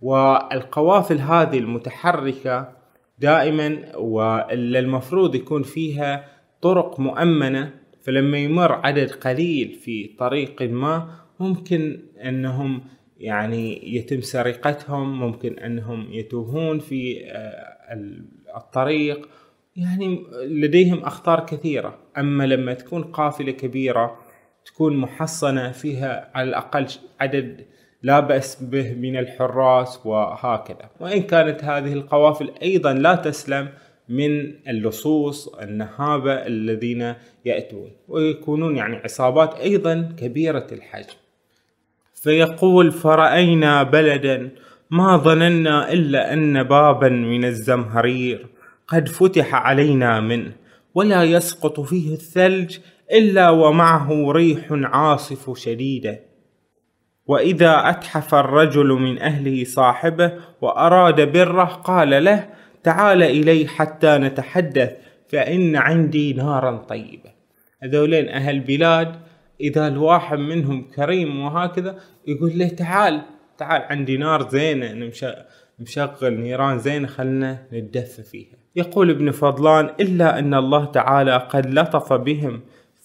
والقوافل 0.00 1.18
هذه 1.18 1.58
المتحركة 1.58 2.72
دائما 3.18 3.96
واللي 3.96 4.78
المفروض 4.78 5.34
يكون 5.34 5.62
فيها 5.62 6.24
طرق 6.62 7.00
مؤمنة 7.00 7.85
فلما 8.06 8.38
يمر 8.38 8.72
عدد 8.72 9.10
قليل 9.10 9.72
في 9.72 10.06
طريق 10.18 10.62
ما 10.62 11.10
ممكن 11.40 12.00
أنهم 12.24 12.82
يعني 13.18 13.96
يتم 13.96 14.20
سرقتهم 14.20 15.20
ممكن 15.20 15.58
أنهم 15.58 16.12
يتوهون 16.12 16.78
في 16.78 17.24
آه، 17.26 17.76
الطريق. 18.56 19.28
يعني 19.76 20.24
لديهم 20.44 20.98
أخطار 20.98 21.46
كثيرة. 21.46 21.98
أما 22.18 22.46
لما 22.46 22.74
تكون 22.74 23.02
قافلة 23.02 23.52
كبيرة 23.52 24.18
تكون 24.64 24.96
محصنة 24.96 25.70
فيها 25.72 26.30
على 26.34 26.48
الأقل 26.48 26.86
عدد 27.20 27.66
لا 28.02 28.20
بأس 28.20 28.62
به 28.62 28.94
من 28.94 29.16
الحراس 29.16 30.06
وهكذا. 30.06 30.90
وإن 31.00 31.22
كانت 31.22 31.64
هذه 31.64 31.92
القوافل 31.92 32.50
أيضا 32.62 32.92
لا 32.92 33.14
تسلم 33.14 33.68
من 34.08 34.54
اللصوص 34.68 35.48
النهابة 35.48 36.32
الذين 36.32 37.14
يأتون 37.44 37.90
ويكونون 38.08 38.76
يعني 38.76 38.96
عصابات 38.96 39.54
أيضا 39.54 40.12
كبيرة 40.18 40.66
الحجم. 40.72 41.14
فيقول 42.14 42.92
فرأينا 42.92 43.82
بلدا 43.82 44.50
ما 44.90 45.16
ظننا 45.16 45.92
إلا 45.92 46.32
أن 46.32 46.62
بابا 46.62 47.08
من 47.08 47.44
الزمهرير 47.44 48.46
قد 48.88 49.08
فتح 49.08 49.54
علينا 49.54 50.20
منه 50.20 50.52
ولا 50.94 51.24
يسقط 51.24 51.80
فيه 51.80 52.14
الثلج 52.14 52.78
إلا 53.12 53.50
ومعه 53.50 54.32
ريح 54.32 54.66
عاصف 54.70 55.58
شديدة. 55.58 56.20
وإذا 57.26 57.90
أتحف 57.90 58.34
الرجل 58.34 58.86
من 58.86 59.18
أهله 59.18 59.64
صاحبه 59.64 60.32
وأراد 60.60 61.32
بره 61.32 61.64
قال 61.64 62.24
له 62.24 62.48
تعال 62.86 63.22
إلي 63.22 63.66
حتى 63.66 64.18
نتحدث 64.18 64.92
فإن 65.28 65.76
عندي 65.76 66.32
نارا 66.32 66.76
طيبة. 66.76 67.30
هذولين 67.82 68.28
أهل 68.28 68.60
بلاد 68.60 69.16
إذا 69.60 69.88
الواحد 69.88 70.38
منهم 70.38 70.82
كريم 70.82 71.40
وهكذا 71.40 71.98
يقول 72.26 72.58
له 72.58 72.68
تعال 72.68 73.22
تعال 73.58 73.82
عندي 73.82 74.16
نار 74.16 74.48
زينة 74.48 75.10
مشغل 75.78 76.40
نيران 76.40 76.78
زينة 76.78 77.06
خلنا 77.06 77.66
نتدفى 77.72 78.22
فيها. 78.22 78.56
يقول 78.76 79.10
ابن 79.10 79.30
فضلان 79.30 79.90
إلا 80.00 80.38
أن 80.38 80.54
الله 80.54 80.84
تعالى 80.84 81.36
قد 81.36 81.74
لطف 81.74 82.12
بهم 82.12 82.60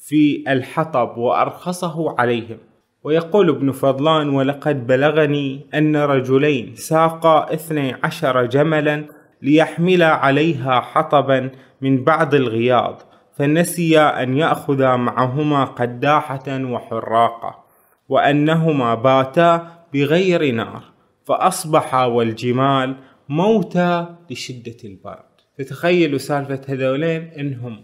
في 0.07 0.43
الحطب 0.47 1.17
وأرخصه 1.17 2.15
عليهم. 2.19 2.57
ويقول 3.03 3.50
ابن 3.50 3.71
فضلان 3.71 4.29
ولقد 4.29 4.88
بلغني 4.88 5.65
أن 5.73 5.95
رجلين 5.95 6.75
ساقا 6.75 7.53
اثني 7.53 7.95
عشر 8.03 8.45
جملا 8.45 9.20
ليحملا 9.41 10.07
عليها 10.07 10.79
حطبا 10.79 11.51
من 11.81 12.03
بعض 12.03 12.36
الغياض 12.36 13.01
فنسيا 13.36 14.24
أن 14.24 14.38
يأخذا 14.38 14.95
معهما 14.95 15.63
قداحة 15.63 16.63
وحراقة 16.63 17.63
وأنهما 18.10 18.95
باتا 18.95 19.67
بغير 19.93 20.51
نار 20.51 20.83
فأصبحا 21.25 22.05
والجمال 22.05 22.95
موتا 23.29 24.15
لشدة 24.29 24.77
البرد. 24.83 25.31
فتخيلوا 25.57 26.17
سالفة 26.17 26.62
هذولين 26.67 27.21
إنهم 27.39 27.83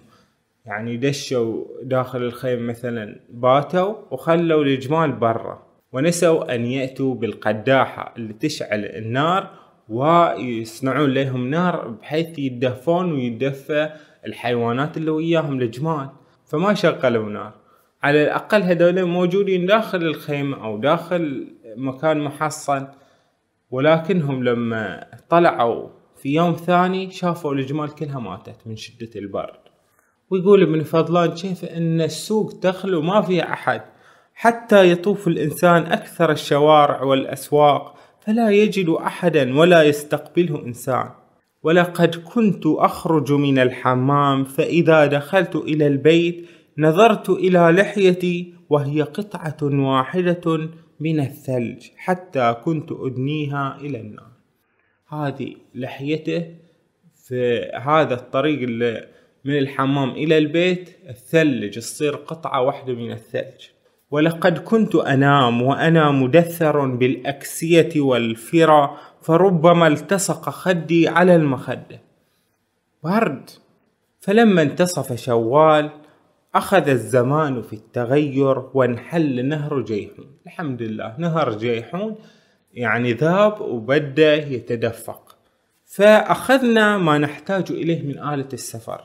يعني 0.65 0.97
دشوا 0.97 1.63
داخل 1.83 2.23
الخيم 2.23 2.67
مثلا 2.67 3.19
باتوا 3.29 3.95
وخلوا 4.11 4.63
الجمال 4.63 5.11
برا 5.11 5.67
ونسوا 5.91 6.55
أن 6.55 6.65
يأتوا 6.65 7.15
بالقداحة 7.15 8.13
اللي 8.17 8.33
تشعل 8.33 8.85
النار 8.85 9.49
ويصنعون 9.89 11.13
لهم 11.13 11.47
نار 11.47 11.87
بحيث 11.87 12.39
يدفون 12.39 13.11
ويدفى 13.11 13.89
الحيوانات 14.25 14.97
اللي 14.97 15.11
وياهم 15.11 15.61
الجمال 15.61 16.09
فما 16.45 16.73
شغلوا 16.73 17.29
نار. 17.29 17.53
على 18.03 18.23
الأقل 18.23 18.63
هذول 18.63 19.05
موجودين 19.05 19.65
داخل 19.65 20.03
الخيمة 20.03 20.63
أو 20.63 20.77
داخل 20.77 21.47
مكان 21.77 22.19
محصن. 22.21 22.87
ولكنهم 23.71 24.43
لما 24.43 25.07
طلعوا 25.29 25.89
في 26.21 26.33
يوم 26.33 26.53
ثاني 26.53 27.11
شافوا 27.11 27.53
الجمال 27.53 27.95
كلها 27.95 28.19
ماتت 28.19 28.55
من 28.65 28.75
شدة 28.75 29.09
البرد. 29.15 29.59
ويقول 30.29 30.61
ابن 30.61 30.83
فضلان 30.83 31.31
كيف 31.31 31.65
أن 31.65 32.01
السوق 32.01 32.59
تخلو 32.59 33.01
ما 33.01 33.21
فيها 33.21 33.53
أحد. 33.53 33.81
حتى 34.33 34.91
يطوف 34.91 35.27
الإنسان 35.27 35.85
أكثر 35.85 36.31
الشوارع 36.31 37.03
والأسواق 37.03 37.96
فلا 38.27 38.49
يجد 38.49 38.89
أحدا 38.89 39.57
ولا 39.57 39.83
يستقبله 39.83 40.65
إنسان. 40.65 41.09
ولقد 41.63 42.15
كنت 42.15 42.63
أخرج 42.65 43.31
من 43.31 43.59
الحمام 43.59 44.43
فإذا 44.43 45.05
دخلت 45.05 45.55
إلى 45.55 45.87
البيت 45.87 46.49
نظرت 46.77 47.29
إلى 47.29 47.59
لحيتي 47.59 48.53
وهي 48.69 49.01
قطعة 49.01 49.57
واحدة 49.61 50.69
من 50.99 51.19
الثلج 51.19 51.87
حتى 51.97 52.55
كنت 52.63 52.91
أدنيها 52.91 53.77
إلى 53.81 53.99
النار. 53.99 54.31
هذه 55.07 55.55
لحيته 55.75 56.55
في 57.27 57.71
هذا 57.75 58.13
الطريق 58.13 58.59
اللي 58.59 59.07
من 59.45 59.57
الحمام 59.57 60.09
إلى 60.09 60.37
البيت 60.37 60.89
الثلج 61.09 61.79
تصير 61.79 62.15
قطعة 62.15 62.61
واحدة 62.61 62.93
من 62.93 63.11
الثلج. 63.11 63.76
ولقد 64.11 64.57
كنت 64.57 64.95
أنام 64.95 65.61
وأنا 65.61 66.11
مدثر 66.11 66.85
بالأكسية 66.85 68.01
والفرا 68.01 68.97
فربما 69.21 69.87
التصق 69.87 70.49
خدي 70.49 71.07
على 71.07 71.35
المخدة. 71.35 72.01
برد 73.03 73.49
فلما 74.19 74.61
انتصف 74.61 75.13
شوال 75.13 75.89
أخذ 76.55 76.89
الزمان 76.89 77.61
في 77.61 77.73
التغير 77.73 78.59
وانحل 78.73 79.45
نهر 79.45 79.81
جيحون. 79.81 80.25
الحمد 80.45 80.81
لله 80.81 81.15
نهر 81.17 81.57
جيحون 81.57 82.15
يعني 82.73 83.13
ذاب 83.13 83.61
وبدأ 83.61 84.35
يتدفق. 84.35 85.37
فأخذنا 85.85 86.97
ما 86.97 87.17
نحتاج 87.17 87.71
إليه 87.71 88.01
من 88.03 88.19
آلة 88.33 88.49
السفر. 88.53 89.01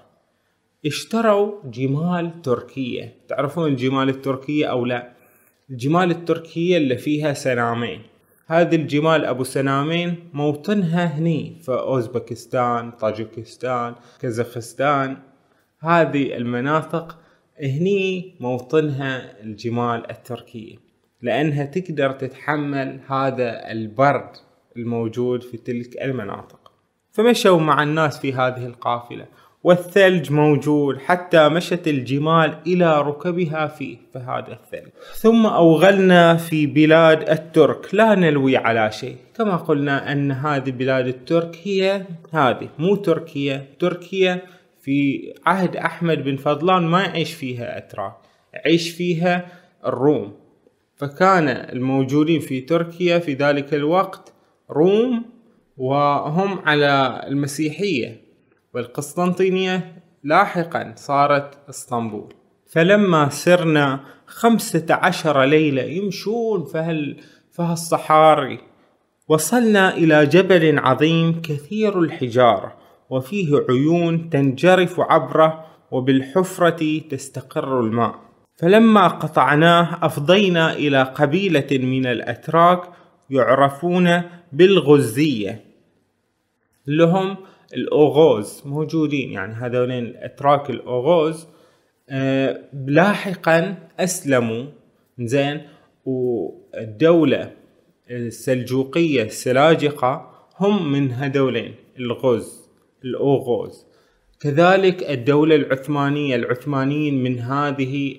اشتروا 0.86 1.52
جمال 1.64 2.42
تركية. 2.42 3.14
تعرفون 3.28 3.68
الجمال 3.68 4.08
التركية 4.08 4.66
أو 4.66 4.84
لا؟ 4.84 5.12
الجمال 5.70 6.10
التركية 6.10 6.76
اللي 6.76 6.96
فيها 6.96 7.32
سنامين. 7.32 8.02
هذه 8.46 8.76
الجمال 8.76 9.24
أبو 9.24 9.44
سنامين 9.44 10.30
موطنها 10.32 11.04
هني 11.04 11.56
في 11.62 11.72
أوزبكستان 11.72 12.90
طاجكستان 12.90 13.94
كازاخستان. 14.20 15.16
هذه 15.80 16.36
المناطق 16.36 17.18
هني 17.62 18.34
موطنها 18.40 19.42
الجمال 19.42 20.10
التركية 20.10 20.76
لأنها 21.22 21.64
تقدر 21.64 22.12
تتحمل 22.12 23.00
هذا 23.06 23.70
البرد 23.72 24.30
الموجود 24.76 25.42
في 25.42 25.56
تلك 25.56 26.02
المناطق. 26.02 26.72
فمشوا 27.12 27.60
مع 27.60 27.82
الناس 27.82 28.18
في 28.18 28.32
هذه 28.32 28.66
القافلة. 28.66 29.26
والثلج 29.64 30.33
موجود 30.33 30.99
حتى 30.99 31.49
مشت 31.49 31.88
الجمال 31.88 32.54
إلى 32.66 33.02
ركبها 33.02 33.66
فيه 33.66 33.97
فهذا 34.14 34.52
الثلج. 34.52 34.90
ثم 35.14 35.47
أوغلنا 35.47 36.37
في 36.37 36.66
بلاد 36.66 37.31
الترك. 37.31 37.95
لا 37.95 38.14
نلوي 38.14 38.57
على 38.57 38.92
شيء. 38.92 39.16
كما 39.37 39.57
قلنا 39.57 40.12
أن 40.12 40.33
هذه 40.33 40.71
بلاد 40.71 41.07
الترك 41.07 41.59
هي 41.62 42.02
هذه 42.33 42.69
مو 42.78 42.97
تركيا 42.97 43.66
تركيا 43.78 44.42
في 44.83 45.33
عهد 45.47 45.76
أحمد 45.76 46.25
بن 46.25 46.37
فضلان 46.37 46.83
ما 46.83 47.02
يعيش 47.04 47.35
فيها 47.35 47.78
أتراك 47.78 48.14
يعيش 48.54 48.90
فيها 48.90 49.47
الروم. 49.87 50.33
فكان 50.97 51.49
الموجودين 51.49 52.40
في 52.40 52.61
تركيا 52.61 53.19
في 53.19 53.35
ذلك 53.35 53.75
الوقت 53.75 54.33
روم 54.71 55.25
وهم 55.76 56.59
على 56.59 57.25
المسيحية. 57.26 58.31
والقسطنطينية 58.75 60.02
لاحقا 60.25 60.95
صارت 60.97 61.59
إسطنبول. 61.69 62.35
فلما 62.67 63.29
سرنا 63.29 64.00
خمسة 64.26 64.87
عشر 64.91 65.45
ليلة 65.45 65.83
يمشون 65.83 66.64
في 66.64 67.17
فهالصحاري 67.52 68.59
وصلنا 69.29 69.97
إلى 69.97 70.26
جبل 70.26 70.79
عظيم 70.79 71.43
كثير 71.43 72.00
الحجارة 72.00 72.76
وفيه 73.11 73.67
عيون 73.69 74.31
تنجرف 74.31 75.00
عبره 75.00 75.67
وبالحفرة 75.91 76.99
تستقر 76.99 77.81
الماء. 77.81 78.14
فلما 78.61 79.09
قطعناه 79.09 79.99
أفضينا 80.02 80.73
إلى 80.73 81.02
قبيلة 81.02 81.67
من 81.73 82.07
الأتراك 82.07 82.83
يعرفون 83.31 84.23
بالغزية. 84.52 85.64
لهم 86.87 87.37
الأوغوز 87.75 88.62
موجودين 88.64 89.33
يعني 89.33 89.55
هذولين 89.55 90.05
الأتراك 90.05 90.71
الأوغوز 90.71 91.47
أه 92.11 92.61
لاحقا 92.87 93.75
أسلموا. 94.00 94.64
زين 95.19 95.61
والدولة 96.05 97.52
السلجوقية 98.11 99.23
السلاجقة 99.23 100.31
هم 100.61 100.93
من 100.93 101.11
هذولين 101.11 101.75
الغوز 101.99 102.69
الأوغوز. 103.05 103.87
كذلك 104.41 105.11
الدولة 105.11 105.55
العثمانية 105.55 106.37
العثمانيين 106.37 107.23
من 107.23 107.38
هذه 107.38 108.19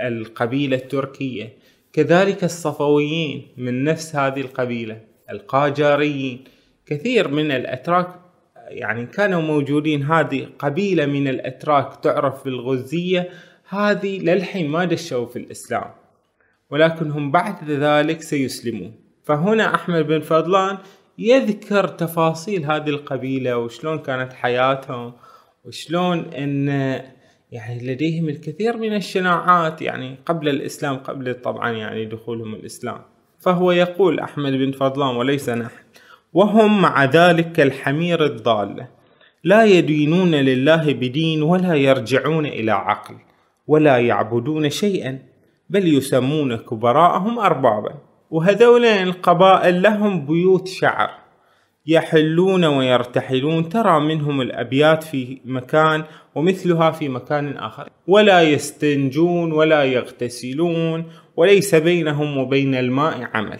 القبيلة 0.00 0.76
التركية. 0.76 1.52
كذلك 1.92 2.44
الصفويين 2.44 3.46
من 3.56 3.84
نفس 3.84 4.16
هذه 4.16 4.40
القبيلة 4.40 5.00
القاجاريين. 5.30 6.44
كثير 6.86 7.28
من 7.28 7.50
الأتراك 7.50 8.08
يعني 8.68 9.06
كانوا 9.06 9.42
موجودين. 9.42 10.02
هذه 10.02 10.48
قبيلة 10.58 11.06
من 11.06 11.28
الأتراك 11.28 11.96
تعرف 11.96 12.44
بالغزية. 12.44 13.30
هذه 13.68 14.18
للحين 14.18 14.70
ما 14.70 14.84
دشوا 14.84 15.26
في 15.26 15.38
الإسلام 15.38 15.90
ولكن 16.70 17.10
هم 17.10 17.30
بعد 17.30 17.70
ذلك 17.70 18.22
سيسلمون. 18.22 18.94
فهنا 19.24 19.74
أحمد 19.74 20.06
بن 20.06 20.20
فضلان 20.20 20.78
يذكر 21.18 21.88
تفاصيل 21.88 22.64
هذه 22.64 22.88
القبيلة 22.88 23.58
وشلون 23.58 23.98
كانت 23.98 24.32
حياتهم 24.32 25.12
وشلون 25.64 26.18
إن 26.18 26.68
يعني 27.52 27.92
لديهم 27.92 28.28
الكثير 28.28 28.76
من 28.76 28.94
الشناعات 28.94 29.82
يعني 29.82 30.16
قبل 30.26 30.48
الإسلام 30.48 30.96
قبل 30.96 31.34
طبعا 31.34 31.70
يعني 31.70 32.04
دخولهم 32.04 32.54
الإسلام. 32.54 32.98
فهو 33.38 33.72
يقول 33.72 34.20
أحمد 34.20 34.52
بن 34.52 34.72
فضلان 34.72 35.16
وليس 35.16 35.48
نحن. 35.48 35.85
وهم 36.32 36.82
مع 36.82 37.04
ذلك 37.04 37.52
كالحمير 37.52 38.24
الضالة 38.24 38.88
لا 39.44 39.64
يدينون 39.64 40.34
لله 40.34 40.92
بدين 40.92 41.42
ولا 41.42 41.74
يرجعون 41.74 42.46
إلى 42.46 42.72
عقل 42.72 43.14
ولا 43.66 43.98
يعبدون 43.98 44.70
شيئا 44.70 45.18
بل 45.70 45.94
يسمون 45.94 46.56
كبراءهم 46.56 47.38
أربابا. 47.38 47.94
وهذولين 48.30 49.02
القبائل 49.02 49.82
لهم 49.82 50.26
بيوت 50.26 50.68
شعر. 50.68 51.10
يحلون 51.86 52.64
ويرتحلون 52.64 53.68
ترى 53.68 54.00
منهم 54.00 54.40
الأبيات 54.40 55.04
في 55.04 55.40
مكان 55.44 56.04
ومثلها 56.34 56.90
في 56.90 57.08
مكان 57.08 57.56
آخر. 57.56 57.88
ولا 58.06 58.42
يستنجون 58.42 59.52
ولا 59.52 59.84
يغتسلون 59.84 61.04
وليس 61.36 61.74
بينهم 61.74 62.38
وبين 62.38 62.74
الماء 62.74 63.30
عمل 63.34 63.58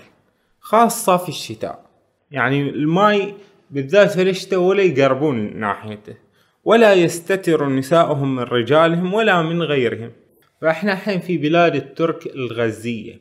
خاصة 0.60 1.16
في 1.16 1.28
الشتاء. 1.28 1.85
يعني 2.30 2.70
الماء 2.70 3.34
بالذات 3.70 4.10
في 4.10 4.22
الشتاء 4.22 4.58
ولا 4.58 4.82
يقربون 4.82 5.56
ناحيته 5.60 6.16
ولا 6.64 6.94
يستتر 6.94 7.68
نساؤهم 7.68 8.36
من 8.36 8.42
رجالهم 8.42 9.14
ولا 9.14 9.42
من 9.42 9.62
غيرهم. 9.62 10.12
فإحنا 10.60 10.92
الحين 10.92 11.20
في 11.20 11.38
بلاد 11.38 11.76
الترك 11.76 12.26
الغزية. 12.26 13.20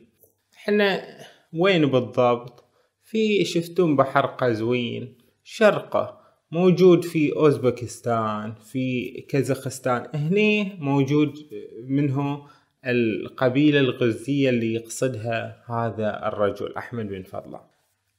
إحنا 0.56 1.02
وين 1.52 1.86
بالضبط؟ 1.86 2.64
في 3.04 3.44
شفتون 3.44 3.96
بحر 3.96 4.26
قزوين 4.26 5.18
شرقة 5.44 6.20
موجود 6.50 7.04
في 7.04 7.36
أوزبكستان 7.36 8.54
في 8.72 9.10
كازاخستان. 9.28 10.08
هني 10.14 10.76
موجود 10.80 11.34
منه 11.88 12.46
القبيلة 12.86 13.80
الغزية 13.80 14.50
اللي 14.50 14.74
يقصدها 14.74 15.64
هذا 15.68 16.28
الرجل 16.28 16.74
أحمد 16.76 17.08
بن 17.08 17.22
فضلة 17.22 17.75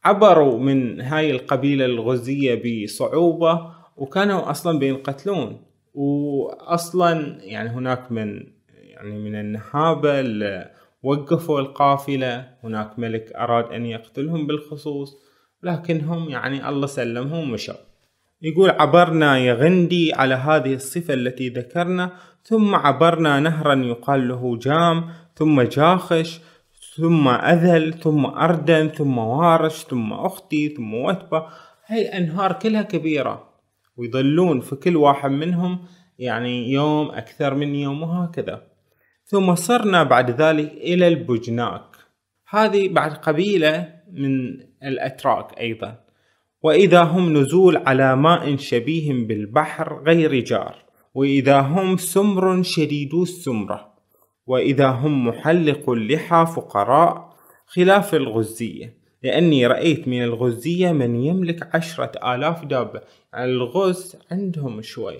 عبروا 0.07 0.59
من 0.59 1.01
هاي 1.01 1.31
القبيلة 1.31 1.85
الغزية 1.85 2.61
بصعوبة 2.63 3.73
وكانوا 3.97 4.51
أصلا 4.51 4.79
بينقتلون. 4.79 5.61
وأصلا 5.93 7.37
يعني 7.41 7.69
هناك 7.69 8.11
من 8.11 8.43
يعني 8.69 9.19
من 9.19 9.35
النهابة 9.35 10.23
وقفوا 11.03 11.59
القافلة 11.59 12.47
هناك 12.63 12.99
ملك 12.99 13.31
أراد 13.35 13.73
أن 13.73 13.85
يقتلهم 13.85 14.47
بالخصوص 14.47 15.17
لكنهم 15.63 16.29
يعني 16.29 16.69
الله 16.69 16.87
سلمهم 16.87 17.49
ومشوا. 17.49 17.75
يقول 18.41 18.69
عبرنا 18.69 19.37
يا 19.37 19.53
غندي 19.53 20.13
على 20.13 20.35
هذه 20.35 20.73
الصفة 20.73 21.13
التي 21.13 21.49
ذكرنا 21.49 22.11
ثم 22.43 22.75
عبرنا 22.75 23.39
نهرا 23.39 23.75
يقال 23.75 24.27
له 24.27 24.57
جام 24.57 25.09
ثم 25.35 25.61
جاخش 25.61 26.39
ثم 26.97 27.27
أذل 27.27 27.93
ثم 27.93 28.25
أردن 28.25 28.87
ثم 28.87 29.17
وارش 29.17 29.73
ثم 29.73 30.13
أختي 30.13 30.69
ثم 30.69 30.93
وتبة 30.93 31.45
هاي 31.85 32.17
أنهار 32.17 32.53
كلها 32.53 32.81
كبيرة 32.81 33.49
ويظلون 33.97 34.59
في 34.61 34.75
كل 34.75 34.95
واحد 34.95 35.31
منهم 35.31 35.79
يعني 36.19 36.71
يوم 36.71 37.09
أكثر 37.11 37.53
من 37.55 37.75
يوم 37.75 38.03
وهكذا. 38.03 38.61
ثم 39.25 39.55
صرنا 39.55 40.03
بعد 40.03 40.41
ذلك 40.41 40.71
إلى 40.71 41.07
البجناك. 41.07 41.83
هذه 42.49 42.89
بعد 42.89 43.13
قبيلة 43.13 43.93
من 44.11 44.59
الأتراك 44.83 45.59
أيضا. 45.59 45.99
وإذا 46.63 47.01
هم 47.01 47.37
نزول 47.37 47.77
على 47.77 48.15
ماء 48.15 48.55
شبيه 48.55 49.13
بالبحر 49.27 50.03
غير 50.07 50.39
جار. 50.39 50.75
وإذا 51.13 51.59
هم 51.59 51.97
سمر 51.97 52.63
شديدو 52.63 53.23
السمرة. 53.23 53.96
وإذا 54.47 54.87
هم 54.87 55.27
محلق 55.27 55.89
اللحى 55.89 56.45
فقراء 56.55 57.37
خلاف 57.65 58.15
الغزية. 58.15 58.97
لأني 59.23 59.67
رأيت 59.67 60.07
من 60.07 60.23
الغزية 60.23 60.91
من 60.91 61.15
يملك 61.15 61.75
عشرة 61.75 62.35
آلاف 62.35 62.65
دابة. 62.65 63.01
يعني 63.33 63.51
الغز 63.51 64.17
عندهم 64.31 64.81
شوي 64.81 65.19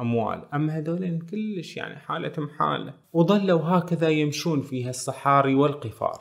أموال. 0.00 0.42
أما 0.54 0.78
هذولين 0.78 1.18
كلش 1.30 1.76
يعني 1.76 1.96
حالتهم 1.96 2.48
حالة 2.58 2.94
وظلوا 3.12 3.60
هكذا 3.62 4.08
يمشون 4.08 4.62
فيها 4.62 4.90
الصحاري 4.90 5.54
والقفار. 5.54 6.20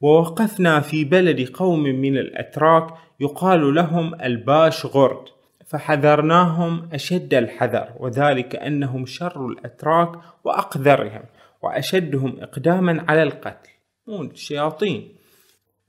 ووقفنا 0.00 0.80
في 0.80 1.04
بلد 1.04 1.48
قوم 1.48 1.82
من 1.82 2.16
الأتراك 2.16 2.86
يقال 3.20 3.74
لهم 3.74 4.14
الباش 4.14 4.86
غرد 4.86 5.24
فحذرناهم 5.66 6.88
أشد 6.92 7.34
الحذر. 7.34 7.88
وذلك 8.00 8.56
أنهم 8.56 9.06
شر 9.06 9.46
الأتراك 9.46 10.12
وأقذرهم. 10.44 11.22
وأشدهم 11.66 12.36
إقداما 12.40 13.04
على 13.08 13.22
القتل. 13.22 13.70
مو 14.06 14.22
الشياطين. 14.22 15.12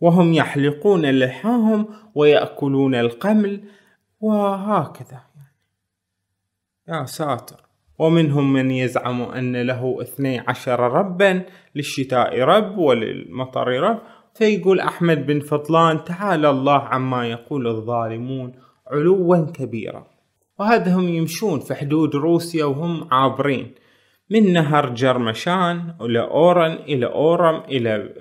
وهم 0.02 0.34
يحلقون 0.34 1.20
لحاهم 1.20 1.88
ويأكلون 2.16 2.96
القمل 2.96 3.64
وهكذا 4.20 5.22
يا 6.90 7.06
ساتر. 7.06 7.62
ومنهم 8.00 8.54
من 8.54 8.72
يزعم 8.72 9.22
أن 9.22 9.62
له 9.62 9.98
اثني 10.02 10.40
عشر 10.40 10.80
ربا 10.80 11.46
للشتاء 11.76 12.40
رب 12.40 12.78
وللمطر 12.78 13.68
رب. 13.68 14.00
فيقول 14.34 14.80
أحمد 14.80 15.26
بن 15.26 15.40
فضلان 15.40 16.04
تعالى 16.04 16.50
الله 16.50 16.80
عما 16.80 17.28
يقول 17.28 17.68
الظالمون 17.68 18.54
علوا 18.88 19.52
كبيرا. 19.52 20.08
وهذا 20.60 20.96
هم 20.96 21.10
يمشون 21.10 21.60
في 21.60 21.76
حدود 21.76 22.16
روسيا 22.16 22.66
وهم 22.66 23.08
عابرين. 23.12 23.76
من 24.30 24.54
نهر 24.54 24.90
جرمشان 24.90 25.94
إلى 26.02 26.20
أورن 26.20 26.72
إلى 26.72 27.06
أورم 27.06 27.64
إلى 27.64 28.14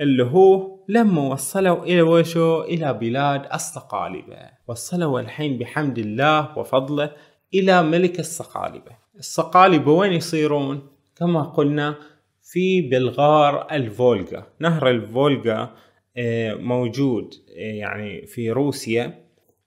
اللي 0.00 0.24
هو 0.24 0.78
لما 0.88 1.22
وصلوا 1.22 1.84
إلى 1.84 2.02
وشو 2.02 2.62
إلى 2.62 2.92
بلاد 2.92 3.42
الصقالبة. 3.54 4.36
وصلوا 4.68 5.20
الحين 5.20 5.58
بحمد 5.58 5.98
الله 5.98 6.58
وفضله 6.58 7.12
إلى 7.54 7.82
ملك 7.82 8.20
الصقالبة. 8.20 8.92
الصقالبة 9.18 9.92
وين 9.92 10.12
يصيرون؟ 10.12 10.88
كما 11.16 11.42
قلنا 11.42 11.94
في 12.42 12.80
بلغار 12.80 13.66
الفولغا. 13.72 14.46
نهر 14.60 14.90
الفولغا 14.90 15.74
آه، 16.16 16.54
موجود 16.54 17.34
آه، 17.58 17.60
يعني 17.60 18.26
في 18.26 18.50
روسيا. 18.50 19.24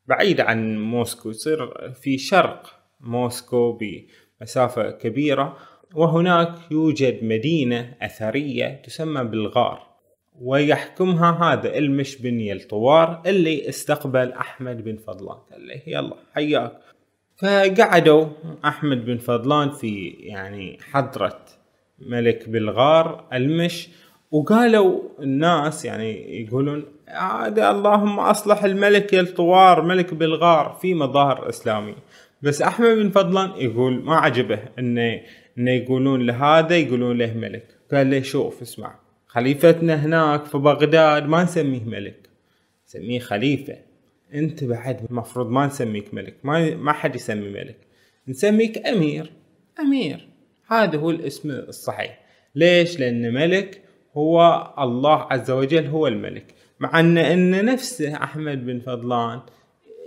بعيد 0.08 0.41
عن 0.41 0.79
موسكو 0.79 1.29
يصير 1.29 1.91
في 2.01 2.17
شرق 2.17 2.67
موسكو 2.99 3.77
بمسافة 4.41 4.91
كبيرة. 4.91 5.58
وهناك 5.95 6.56
يوجد 6.71 7.23
مدينة 7.23 7.93
أثرية 8.01 8.82
تسمى 8.86 9.23
بلغار 9.23 9.93
ويحكمها 10.41 11.32
هذا 11.32 11.77
إلمش 11.77 12.21
بن 12.21 12.39
يلطوار 12.39 13.21
اللي 13.25 13.69
استقبل 13.69 14.32
أحمد 14.32 14.84
بن 14.84 14.95
فضلان 14.95 15.38
قال 15.51 15.67
له 15.67 15.82
يلا 15.88 16.15
حياك. 16.36 16.71
فقعدوا 17.38 18.25
أحمد 18.65 19.06
بن 19.06 19.17
فضلان 19.17 19.69
في 19.69 20.08
يعني 20.10 20.77
حضرة 20.91 21.39
ملك 21.99 22.49
بلغار 22.49 23.25
إلمش 23.34 23.89
وقالوا 24.32 25.01
الناس 25.19 25.86
يعني 25.86 26.41
يقولون 26.41 26.86
عاد 27.08 27.60
اللهم 27.60 28.19
أصلح 28.19 28.63
الملك 28.63 29.13
الطوار 29.13 29.82
ملك 29.82 30.13
بلغار 30.13 30.77
في 30.82 30.93
مظاهر 30.93 31.49
إسلامية. 31.49 31.95
بس 32.41 32.62
أحمد 32.62 32.89
بن 32.89 33.10
فضلان 33.10 33.51
يقول 33.58 34.03
ما 34.03 34.15
عجبه 34.15 34.60
انه 34.79 35.21
انه 35.57 35.71
يقولون 35.71 36.25
لهذا 36.25 36.77
يقولون 36.77 37.17
له 37.17 37.33
ملك. 37.33 37.67
قال 37.91 38.11
له 38.11 38.21
شوف 38.21 38.61
اسمع 38.61 38.99
خليفتنا 39.27 40.05
هناك 40.05 40.45
في 40.45 40.57
بغداد 40.57 41.25
ما 41.25 41.43
نسميه 41.43 41.83
ملك. 41.83 42.29
نسميه 42.87 43.19
خليفة. 43.19 43.77
أنت 44.33 44.63
بعد 44.63 45.05
المفروض 45.09 45.49
ما 45.49 45.65
نسميك 45.65 46.13
ملك 46.13 46.35
ما 46.43 46.75
ما 46.75 46.91
حد 46.91 47.15
يسمي 47.15 47.49
ملك. 47.49 47.77
نسميك 48.27 48.87
أمير. 48.87 49.31
أمير. 49.79 50.27
هذا 50.67 50.97
هو 50.97 51.11
الاسم 51.11 51.51
الصحيح. 51.51 52.19
ليش؟ 52.55 52.99
لأن 52.99 53.33
ملك 53.33 53.81
هو 54.17 54.73
الله 54.79 55.27
عز 55.31 55.51
وجل 55.51 55.85
هو 55.87 56.07
الملك. 56.07 56.53
مع 56.79 56.99
أن 56.99 57.17
أن 57.17 57.65
نفسه 57.65 58.23
أحمد 58.23 58.65
بن 58.65 58.79
فضلان 58.79 59.41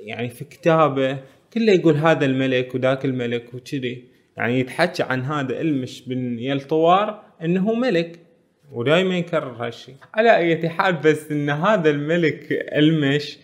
يعني 0.05 0.29
في 0.29 0.45
كتابه 0.45 1.19
كله 1.53 1.73
يقول 1.73 1.95
هذا 1.95 2.25
الملك 2.25 2.75
وذاك 2.75 3.05
الملك 3.05 3.55
وكذي. 3.55 4.16
يعني 4.37 4.61
يتحكى 4.61 5.03
عن 5.03 5.23
هذا 5.23 5.61
المش 5.61 6.03
بن 6.09 6.39
يلطوار 6.39 7.23
إنه 7.43 7.75
ملك 7.75 8.19
ودائما 8.73 9.19
يكرر 9.19 9.67
هالشيء 9.67 9.95
على 10.15 10.37
أي 10.37 10.69
حال 10.69 10.95
بس 10.97 11.31
إن 11.31 11.51
هذا 11.51 11.91
الملك 11.91 12.47
المش 12.51 13.39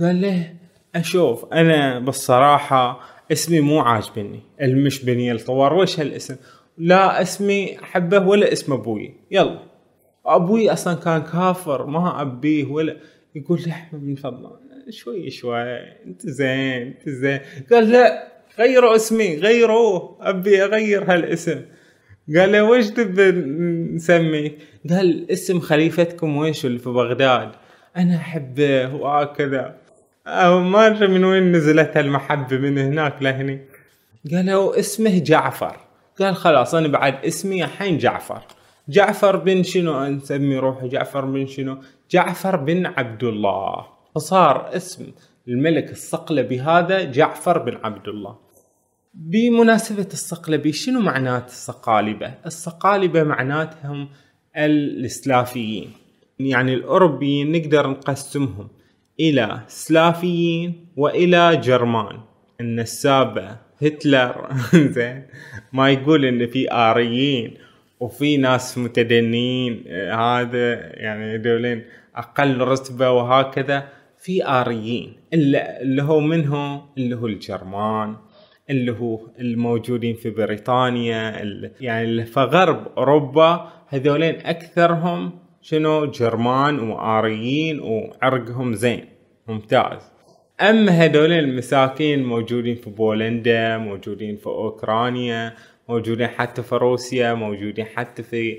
قال 0.00 0.20
له 0.20 0.54
أشوف 0.94 1.52
أنا 1.52 1.98
بالصراحة 1.98 3.00
اسمي 3.32 3.60
مو 3.60 3.80
عاجبني 3.80 4.40
المش 4.62 5.04
بن 5.04 5.20
يلطوار 5.20 5.74
وش 5.74 6.00
هالاسم؟ 6.00 6.36
لا 6.78 7.22
اسمي 7.22 7.78
احبه 7.82 8.26
ولا 8.26 8.52
اسم 8.52 8.72
أبوي. 8.72 9.14
يلا. 9.30 9.60
أبوي 10.26 10.72
أصلا 10.72 10.94
كان 10.94 11.22
كافر 11.22 11.86
ما 11.86 12.22
أبيه 12.22 12.64
ولا. 12.64 12.96
يقول 13.34 13.60
أحمد 13.68 14.06
بن 14.06 14.14
فضلان 14.14 14.52
شوي 14.90 15.30
شوي 15.30 15.78
أنت 16.06 16.26
زين 16.26 16.86
أنت 16.86 17.08
زين. 17.08 17.40
قال 17.72 17.90
لا 17.90 18.29
غيروا 18.58 18.96
اسمي 18.96 19.36
غيروه. 19.36 20.16
أبي 20.20 20.64
أغير 20.64 21.12
هالاسم. 21.12 21.60
قال 22.36 22.52
له 22.52 22.64
وش 22.70 22.86
تبي 22.86 23.30
نسمي؟ 23.94 24.58
قال 24.90 25.30
اسم 25.30 25.60
خليفتكم 25.60 26.36
ويش 26.36 26.66
اللي 26.66 26.78
في 26.78 26.90
بغداد؟ 26.90 27.50
أنا 27.96 28.16
أحبه 28.16 28.94
وهكذا. 28.94 29.76
أو 30.26 30.60
ما 30.60 30.86
أدري 30.86 31.08
من 31.08 31.24
وين 31.24 31.52
نزلت 31.52 31.96
هالمحبه 31.96 32.58
من 32.58 32.78
هناك 32.78 33.22
لهني. 33.22 33.60
قالوا 34.32 34.78
اسمه 34.78 35.18
جعفر. 35.18 35.76
قال 36.20 36.36
خلاص 36.36 36.74
أنا 36.74 36.88
بعد 36.88 37.24
اسمي 37.24 37.64
الحين 37.64 37.98
جعفر. 37.98 38.42
جعفر 38.88 39.36
بن 39.36 39.62
شنو؟ 39.62 40.04
نسمي 40.04 40.58
روحه 40.58 40.86
جعفر 40.86 41.24
بن 41.24 41.46
شنو؟ 41.46 41.78
جعفر 42.10 42.56
بن 42.56 42.86
عبد 42.86 43.24
الله. 43.24 43.86
فصار 44.14 44.76
اسم 44.76 45.06
الملك 45.48 45.90
الصقلبي 45.90 46.60
هذا 46.60 47.02
جعفر 47.02 47.58
بن 47.58 47.76
عبد 47.84 48.08
الله. 48.08 48.36
بمناسبة 49.14 50.08
الصقلبي 50.12 50.72
شنو 50.72 51.00
معنات 51.00 51.48
الصقالبة 51.48 52.34
الصقالبة 52.46 53.22
معناتهم 53.22 54.08
السلافيين 54.56 55.90
يعني 56.40 56.74
الأوروبيين 56.74 57.52
نقدر 57.52 57.86
نقسمهم 57.90 58.68
إلى 59.20 59.60
سلافيين 59.66 60.86
وإلى 60.96 61.56
جرمان. 61.56 62.20
النسابة 62.60 63.56
هتلر 63.82 64.48
زين. 64.96 65.26
ما 65.72 65.90
يقول 65.90 66.24
إن 66.24 66.46
في 66.46 66.72
آريين 66.72 67.54
وفي 68.00 68.36
ناس 68.36 68.78
متدنيين 68.78 69.84
هذا 70.12 70.74
يعني 70.96 71.38
دولين 71.38 71.84
أقل 72.16 72.58
رتبة 72.60 73.10
وهكذا. 73.10 73.88
في 74.20 74.46
آريين 74.46 75.12
اللي 75.34 76.02
هو 76.02 76.20
منهم 76.20 76.82
اللي 76.98 77.16
هو 77.16 77.26
الجرمان 77.26 78.16
اللي 78.70 78.92
هو 78.92 79.20
الموجودين 79.38 80.14
في 80.14 80.30
بريطانيا 80.30 81.42
يعني 81.80 82.04
اللي 82.04 82.24
في 82.24 82.40
غرب 82.40 82.86
أوروبا 82.98 83.68
هذولين 83.88 84.34
أكثرهم 84.34 85.32
شنو؟ 85.62 86.06
جرمان 86.06 86.78
وآريين 86.78 87.80
وعرقهم 87.80 88.74
زين 88.74 89.04
ممتاز. 89.48 90.02
أما 90.60 90.92
هذول 90.92 91.32
المساكين 91.32 92.24
موجودين 92.24 92.76
في 92.76 92.90
بولندا 92.90 93.78
موجودين 93.78 94.36
في 94.36 94.46
أوكرانيا 94.46 95.54
موجودين 95.88 96.26
حتى 96.28 96.62
في 96.62 96.74
روسيا 96.74 97.34
موجودين 97.34 97.84
حتى 97.84 98.22
في 98.22 98.58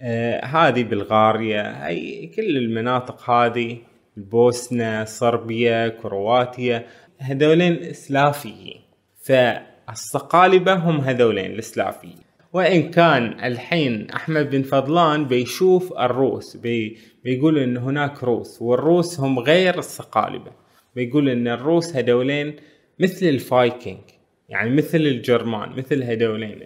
آه 0.00 0.44
هذه 0.44 0.82
بلغاريا 0.82 1.86
اي 1.86 2.26
كل 2.36 2.56
المناطق 2.56 3.30
هذه 3.30 3.78
البوسنة 4.18 5.04
صربيا 5.04 5.88
كرواتيا 5.88 6.86
هذولين 7.18 7.92
سلافيين 7.92 8.80
فالصقالبة 9.22 10.74
هم 10.74 11.00
هذولين 11.00 11.50
السلافيين 11.58 12.28
وإن 12.52 12.90
كان 12.90 13.44
الحين 13.44 14.10
أحمد 14.10 14.50
بن 14.50 14.62
فضلان 14.62 15.24
بيشوف 15.24 15.92
الروس 15.92 16.56
بي 16.56 16.98
بيقول 17.24 17.58
إن 17.58 17.76
هناك 17.76 18.24
روس 18.24 18.62
والروس 18.62 19.20
هم 19.20 19.38
غير 19.38 19.78
الصقالبة. 19.78 20.50
بيقول 20.94 21.28
إن 21.28 21.48
الروس 21.48 21.96
هذولين 21.96 22.56
مثل 22.98 23.26
الفايكنج 23.26 24.00
يعني 24.48 24.70
مثل 24.70 24.98
الجرمان 24.98 25.70
مثل 25.70 26.02
هذولين 26.02 26.60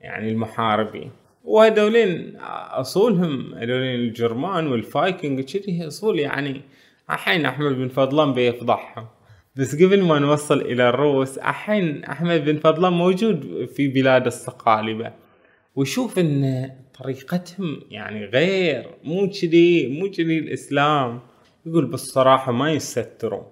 يعني 0.00 0.30
المحاربين. 0.30 1.10
وهذولين 1.44 2.36
أصولهم 2.70 3.54
هذولين 3.54 3.94
الجرمان 4.00 4.66
والفايكنج 4.66 5.40
كذي 5.40 5.86
أصول 5.86 6.18
يعني 6.18 6.60
الحين 7.10 7.46
أحمد 7.46 7.72
بن 7.72 7.88
فضلان 7.88 8.34
بيفضحهم. 8.34 9.06
بس 9.56 9.82
قبل 9.82 10.02
ما 10.02 10.18
نوصل 10.18 10.60
إلى 10.60 10.88
الروس 10.88 11.38
الحين 11.38 12.04
أحمد 12.04 12.44
بن 12.44 12.56
فضلان 12.56 12.92
موجود 12.92 13.68
في 13.76 13.88
بلاد 13.88 14.26
الصقالبة. 14.26 15.12
ويشوف 15.76 16.18
إن 16.18 16.70
طريقتهم 17.02 17.80
يعني 17.90 18.24
غير 18.24 18.86
مو 19.04 19.30
كذي 19.30 19.88
مو 19.88 20.10
كذي 20.10 20.38
الإسلام. 20.38 21.20
يقول 21.66 21.86
بالصراحة 21.86 22.52
ما 22.52 22.72
يسترون 22.72 23.46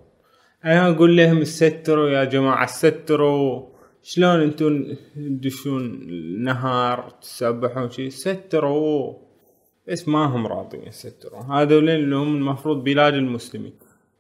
أنا 0.65 0.89
أقول 0.89 1.17
لهم 1.17 1.45
ستروا 1.45 2.09
يا 2.09 2.25
جماعة 2.25 2.67
ستروا 2.67 3.78
شلون 4.03 4.41
أنتم 4.41 4.97
تدشون 5.17 5.85
النهار 5.85 7.11
تسبحون 7.21 7.91
شي؟ 7.91 8.11
ستروا. 8.11 9.29
بس 9.89 10.09
ما 10.09 10.25
هم 10.25 10.47
راضين 10.47 10.83
يستروا. 10.87 11.43
هذول 11.43 11.91
اللي 11.91 12.17
هم 12.17 12.37
المفروض 12.37 12.85
بلاد 12.85 13.15
المسلمين. 13.15 13.73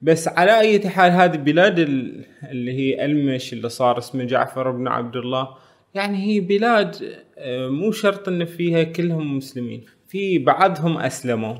بس 0.02 0.28
على 0.28 0.60
أي 0.60 0.88
حال 0.88 1.12
هذه 1.12 1.36
بلاد 1.36 1.78
اللي 1.78 2.72
هي 2.72 3.04
المش 3.04 3.52
اللي 3.52 3.68
صار 3.68 3.98
اسمه 3.98 4.24
جعفر 4.24 4.70
بن 4.70 4.88
عبد 4.88 5.16
الله 5.16 5.48
يعني 5.94 6.18
هي 6.18 6.40
بلاد 6.40 6.96
آه، 7.38 7.68
مو 7.68 7.92
شرط 7.92 8.28
إن 8.28 8.44
فيها 8.44 8.82
كلهم 8.82 9.36
مسلمين. 9.36 9.84
في 10.08 10.38
بعضهم 10.38 10.98
أسلموا 10.98 11.54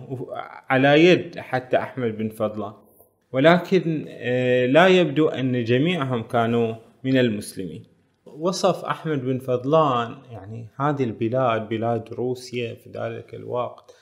على 0.70 1.04
يد 1.04 1.38
حتى 1.38 1.76
أحمد 1.76 2.18
بن 2.18 2.28
فضلان. 2.28 2.72
ولكن 3.32 4.06
آه، 4.08 4.66
لا 4.66 4.86
يبدو 4.86 5.28
أن 5.28 5.64
جميعهم 5.64 6.22
كانوا 6.22 6.74
من 7.04 7.18
المسلمين. 7.18 7.82
وصف 8.38 8.84
أحمد 8.84 9.24
بن 9.24 9.38
فضلان 9.38 10.16
يعني 10.30 10.68
هذه 10.76 11.04
البلاد 11.04 11.68
بلاد 11.68 12.12
روسيا 12.12 12.74
في 12.74 12.90
ذلك 12.90 13.34
الوقت. 13.34 13.94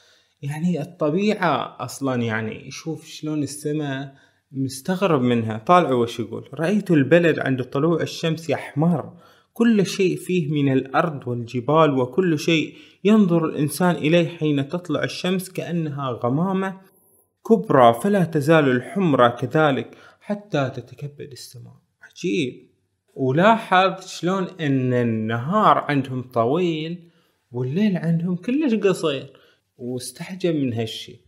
يعني 0.43 0.83
الطبيعة 0.83 1.77
أصلا 1.85 2.23
يعني 2.23 2.71
شوف 2.71 3.07
شلون 3.07 3.43
السماء 3.43 4.15
مستغرب 4.53 5.23
منها. 5.23 5.59
طالع 5.59 5.93
وش 5.93 6.21
يقول؟ 6.21 6.49
رأيت 6.55 6.91
البلد 6.91 7.39
عند 7.39 7.63
طلوع 7.63 8.03
الشمس 8.03 8.51
يحمر. 8.51 9.13
كل 9.53 9.87
شيء 9.87 10.17
فيه 10.17 10.53
من 10.53 10.73
الأرض 10.73 11.29
والجبال 11.29 11.99
وكل 11.99 12.39
شيء 12.39 12.75
ينظر 13.05 13.45
الإنسان 13.45 13.95
إليه 13.95 14.29
حين 14.29 14.69
تطلع 14.69 15.05
الشمس 15.05 15.51
كأنها 15.51 16.11
غمامة 16.11 16.81
كبرى 17.49 17.95
فلا 18.03 18.25
تزال 18.25 18.69
الحمرة 18.69 19.29
كذلك 19.29 19.97
حتى 20.21 20.71
تتكبد 20.71 21.33
السماء. 21.33 21.77
عجيب. 22.03 22.66
ولاحظ 23.17 24.07
شلون 24.07 24.47
إن 24.61 24.93
النهار 24.93 25.79
عندهم 25.79 26.23
طويل 26.23 27.11
والليل 27.53 27.97
عندهم 27.97 28.37
كلش 28.37 28.75
قصير. 28.75 29.33
واستعجب 29.79 30.55
من 30.55 30.73
هالشي. 30.73 31.21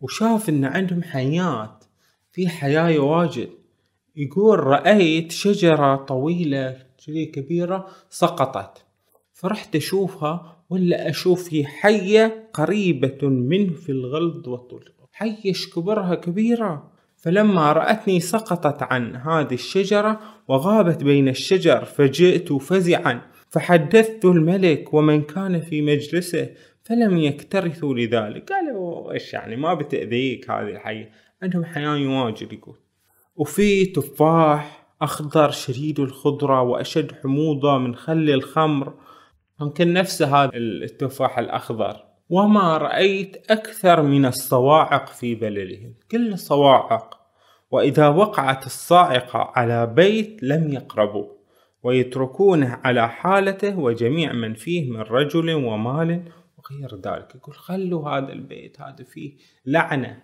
وشاف 0.00 0.48
إن 0.48 0.64
عندهم 0.64 1.02
حياة. 1.02 1.80
في 2.32 2.48
حياة 2.48 2.98
واجد. 2.98 3.48
يقول 4.16 4.60
رأيت 4.60 5.32
شجرة 5.32 5.96
طويلة 5.96 6.76
شذي 6.98 7.26
كبيرة 7.26 7.86
سقطت. 8.10 8.84
فرحت 9.32 9.76
أشوفها 9.76 10.56
ولا 10.70 11.10
أشوف 11.10 11.54
هي 11.54 11.64
حية 11.64 12.50
قريبة 12.52 13.28
منه 13.28 13.74
في 13.74 13.92
الغلظ 13.92 14.48
والطول 14.48 14.90
حية 15.12 15.52
كبرها 15.74 16.14
كبيرة. 16.14 16.95
فلما 17.26 17.72
رأتني 17.72 18.20
سقطت 18.20 18.82
عن 18.82 19.16
هذه 19.16 19.54
الشجرة 19.54 20.20
وغابت 20.48 21.04
بين 21.04 21.28
الشجر 21.28 21.84
فجئت 21.84 22.52
فزعا. 22.52 23.20
فحدثت 23.50 24.24
الملك 24.24 24.94
ومن 24.94 25.22
كان 25.22 25.60
في 25.60 25.82
مجلسه 25.82 26.50
فلم 26.82 27.18
يكترثوا 27.18 27.94
لذلك. 27.94 28.52
قالوا 28.52 29.12
إيش 29.12 29.34
يعني 29.34 29.56
ما 29.56 29.74
بتأذيك 29.74 30.50
هذه 30.50 30.68
الحية 30.68 31.10
عندهم 31.42 31.64
حياة 31.64 32.24
واجد 32.24 32.52
يقول. 32.52 32.76
وفي 33.36 33.86
تفاح 33.86 34.86
أخضر 35.02 35.50
شديد 35.50 36.00
الخضرة 36.00 36.62
وأشد 36.62 37.12
حموضة 37.22 37.78
من 37.78 37.94
خل 37.94 38.30
الخمر. 38.30 38.94
يمكن 39.60 39.92
نفس 39.92 40.22
هذا 40.22 40.50
التفاح 40.54 41.38
الأخضر. 41.38 42.04
وما 42.30 42.78
رأيت 42.78 43.50
أكثر 43.50 44.02
من 44.02 44.26
الصواعق 44.26 45.06
في 45.06 45.34
بلدهم. 45.34 45.94
كل 46.10 46.38
صواعق 46.38 47.15
وإذا 47.70 48.08
وقعت 48.08 48.66
الصاعقة 48.66 49.38
على 49.38 49.86
بيت 49.86 50.42
لم 50.42 50.72
يقربوا 50.72 51.36
ويتركونه 51.82 52.80
على 52.84 53.08
حالته 53.08 53.78
وجميع 53.78 54.32
من 54.32 54.54
فيه 54.54 54.90
من 54.90 55.00
رجل 55.00 55.54
ومال 55.54 56.22
وغير 56.58 56.96
ذلك. 56.96 57.34
يقول 57.34 57.54
خلوا 57.54 58.08
هذا 58.10 58.32
البيت 58.32 58.80
هذا 58.80 59.04
فيه 59.04 59.36
لعنة. 59.66 60.22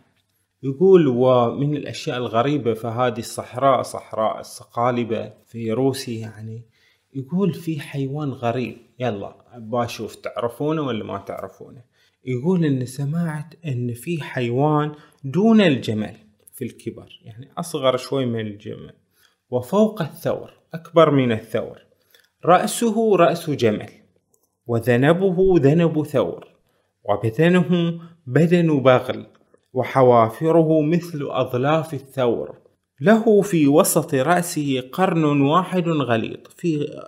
يقول 0.62 1.08
ومن 1.08 1.76
الأشياء 1.76 2.16
الغريبة 2.16 2.74
فهذه 2.74 3.18
الصحراء 3.18 3.82
صحراء 3.82 4.40
الصقالبة 4.40 5.32
في 5.46 5.72
روسيا 5.72 6.20
يعني. 6.20 6.66
يقول 7.14 7.54
في 7.54 7.80
حيوان 7.80 8.28
غريب. 8.28 8.76
يلا 8.98 9.34
باشوف 9.58 10.14
تعرفونه 10.14 10.82
ولا 10.82 11.04
ما 11.04 11.18
تعرفونه؟ 11.18 11.82
يقول 12.24 12.64
إن 12.64 12.86
سمعت 12.86 13.54
إن 13.66 13.94
في 13.94 14.22
حيوان 14.22 14.92
دون 15.24 15.60
الجمل. 15.60 16.16
في 16.54 16.64
الكبر 16.64 17.20
يعني 17.22 17.50
أصغر 17.58 17.96
شوي 17.96 18.26
من 18.26 18.40
الجمل 18.40 18.92
وفوق 19.50 20.02
الثور 20.02 20.50
أكبر 20.74 21.10
من 21.10 21.32
الثور. 21.32 21.78
رأسه 22.44 23.16
رأس 23.16 23.50
جمل 23.50 23.90
وذنبه 24.66 25.54
ذنب 25.58 26.02
ثور. 26.02 26.48
وبدنه 27.04 28.00
بدن 28.26 28.80
بغل 28.80 29.26
وحوافره 29.72 30.82
مثل 30.82 31.28
أظلاف 31.30 31.94
الثور. 31.94 32.58
له 33.00 33.42
في 33.42 33.68
وسط 33.68 34.14
رأسه 34.14 34.80
قرن 34.92 35.40
واحد 35.40 35.88
غليظ 35.88 36.40
في 36.56 37.00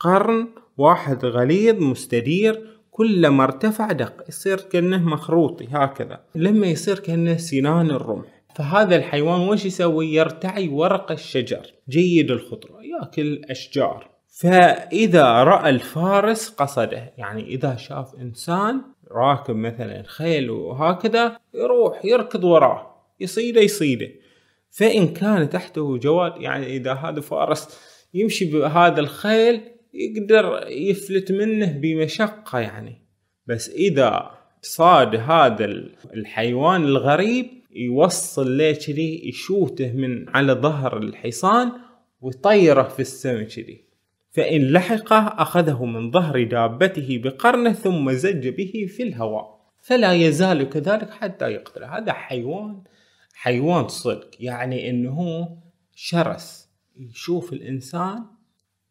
قرن 0.00 0.48
واحد 0.78 1.24
غليظ 1.24 1.82
مستدير. 1.82 2.66
كلما 2.90 3.44
ارتفع 3.44 3.92
دق 3.92 4.24
يصير 4.28 4.60
كأنه 4.60 5.08
مخروطي 5.08 5.68
هكذا. 5.70 6.20
لما 6.34 6.66
يصير 6.66 6.98
كأنه 6.98 7.36
سنان 7.36 7.90
الرمح. 7.90 8.39
فهذا 8.54 8.96
الحيوان 8.96 9.40
وش 9.40 9.64
يسوي؟ 9.64 10.14
يرتعي 10.14 10.68
ورق 10.68 11.12
الشجر. 11.12 11.66
جيد 11.88 12.30
الخضرة 12.30 12.80
ياكل 12.82 13.42
أشجار. 13.50 14.10
فإذا 14.28 15.44
رأى 15.44 15.70
الفارس 15.70 16.48
قصده. 16.48 17.12
يعني 17.18 17.42
إذا 17.42 17.76
شاف 17.76 18.14
إنسان 18.14 18.80
راكب 19.10 19.56
مثلا 19.56 20.02
خيل 20.06 20.50
وهكذا 20.50 21.36
يروح 21.54 22.04
يركض 22.04 22.44
وراه. 22.44 23.04
يصيده 23.20 23.60
يصيده. 23.60 24.08
فإن 24.70 25.08
كان 25.08 25.50
تحته 25.50 25.96
جواد 25.98 26.32
يعني 26.36 26.66
إذا 26.66 26.92
هذا 26.92 27.20
فارس 27.20 27.78
يمشي 28.14 28.44
بهذا 28.44 29.00
الخيل 29.00 29.60
يقدر 29.94 30.66
يفلت 30.68 31.32
منه 31.32 31.72
بمشقة 31.72 32.58
يعني. 32.58 33.02
بس 33.46 33.68
إذا 33.68 34.30
صاد 34.62 35.16
هذا 35.16 35.64
الحيوان 36.14 36.84
الغريب 36.84 37.59
يوصل 37.72 38.58
له 38.58 38.72
كذي 38.72 39.28
يشوته 39.28 39.92
من 39.92 40.28
على 40.28 40.52
ظهر 40.52 40.98
الحصان 40.98 41.72
ويطيره 42.20 42.82
في 42.82 43.00
السماء 43.00 43.42
كذي. 43.42 43.84
فإن 44.30 44.72
لحقه 44.72 45.18
أخذه 45.18 45.84
من 45.84 46.10
ظهر 46.10 46.44
دابته 46.44 47.20
بقرنه 47.24 47.72
ثم 47.72 48.12
زج 48.12 48.48
به 48.48 48.86
في 48.88 49.02
الهواء. 49.02 49.60
فلا 49.82 50.12
يزال 50.12 50.68
كذلك 50.68 51.10
حتى 51.10 51.44
يقتله. 51.52 51.98
هذا 51.98 52.12
حيوان 52.12 52.82
حيوان 53.34 53.88
صدق. 53.88 54.30
يعني 54.40 54.90
إنه 54.90 55.48
شرس. 55.94 56.68
يشوف 56.96 57.52
الإنسان 57.52 58.24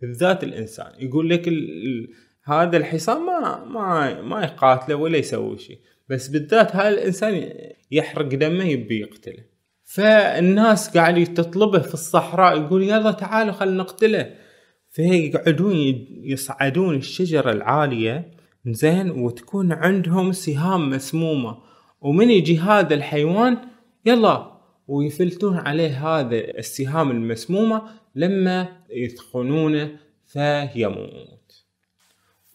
بالذات 0.01 0.43
الإنسان. 0.43 0.91
يقول 0.99 1.29
لك. 1.29 1.49
هذا 2.43 2.77
الحصان 2.77 3.21
ما 3.25 3.65
ما 3.65 4.21
ما 4.21 4.43
يقاتله 4.43 4.95
ولا 4.95 5.17
يسوي 5.17 5.57
شيء. 5.57 5.79
بس 6.09 6.27
بالذات 6.27 6.75
هذا 6.75 6.89
الإنسان 6.89 7.53
يحرق 7.91 8.27
دمه 8.27 8.63
يبي 8.63 8.99
يقتله. 8.99 9.43
فالناس 9.83 10.97
قاعد 10.97 11.33
تطلبه 11.33 11.79
في 11.79 11.93
الصحراء 11.93 12.61
يقول 12.61 12.83
يلا 12.83 13.11
تعالوا 13.11 13.53
خلينا 13.53 13.77
نقتله. 13.77 14.35
فيقعدون 14.89 15.75
يصعدون 16.23 16.95
الشجرة 16.95 17.51
العالية 17.51 18.31
زين 18.65 19.11
وتكون 19.11 19.71
عندهم 19.71 20.31
سهام 20.31 20.89
مسمومة. 20.89 21.57
ومن 22.01 22.29
يجي 22.29 22.59
هذا 22.59 22.93
الحيوان 22.93 23.57
يلا 24.05 24.51
ويفلتون 24.87 25.57
عليه 25.57 26.07
هذا 26.07 26.35
السهام 26.35 27.11
المسمومة 27.11 27.81
لما 28.15 28.67
يثخنونه 28.89 29.91
فيموت. 30.27 31.65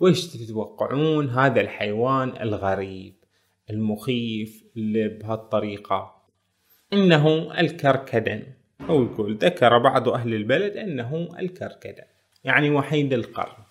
وش 0.00 0.26
تتوقعون 0.26 1.28
هذا 1.28 1.60
الحيوان 1.60 2.32
الغريب؟ 2.40 3.23
المخيف 3.70 4.64
اللي 4.76 5.08
بهالطريقة. 5.08 6.14
إنه 6.92 7.52
الكركدن. 7.60 8.42
هو 8.80 9.02
يقول 9.02 9.36
ذكر 9.36 9.78
بعض 9.78 10.08
أهل 10.08 10.34
البلد 10.34 10.76
إنه 10.76 11.28
الكركدن 11.38 12.04
يعني 12.44 12.70
وحيد 12.70 13.12
القرن. 13.12 13.64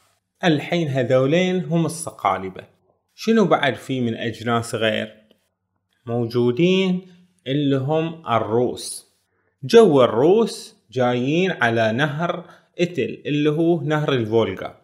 الحين 0.44 0.88
هذولين 0.88 1.66
هم 1.66 1.86
الصقالبة. 1.86 2.64
شنو 3.16 3.46
بعد 3.46 3.76
في 3.76 4.02
من 4.02 4.16
أجناس 4.16 4.76
غير؟ 4.76 5.14
موجودين 6.06 7.02
اللي 7.48 7.76
هم 7.78 8.28
الروس. 8.28 9.14
جو 9.64 10.04
الروس 10.04 10.76
جايين 10.92 11.52
على 11.52 11.92
نهر 11.92 12.46
إتل 12.80 13.22
اللي 13.26 13.50
هو 13.50 13.82
نهر 13.82 14.14
الفولغا. 14.14 14.82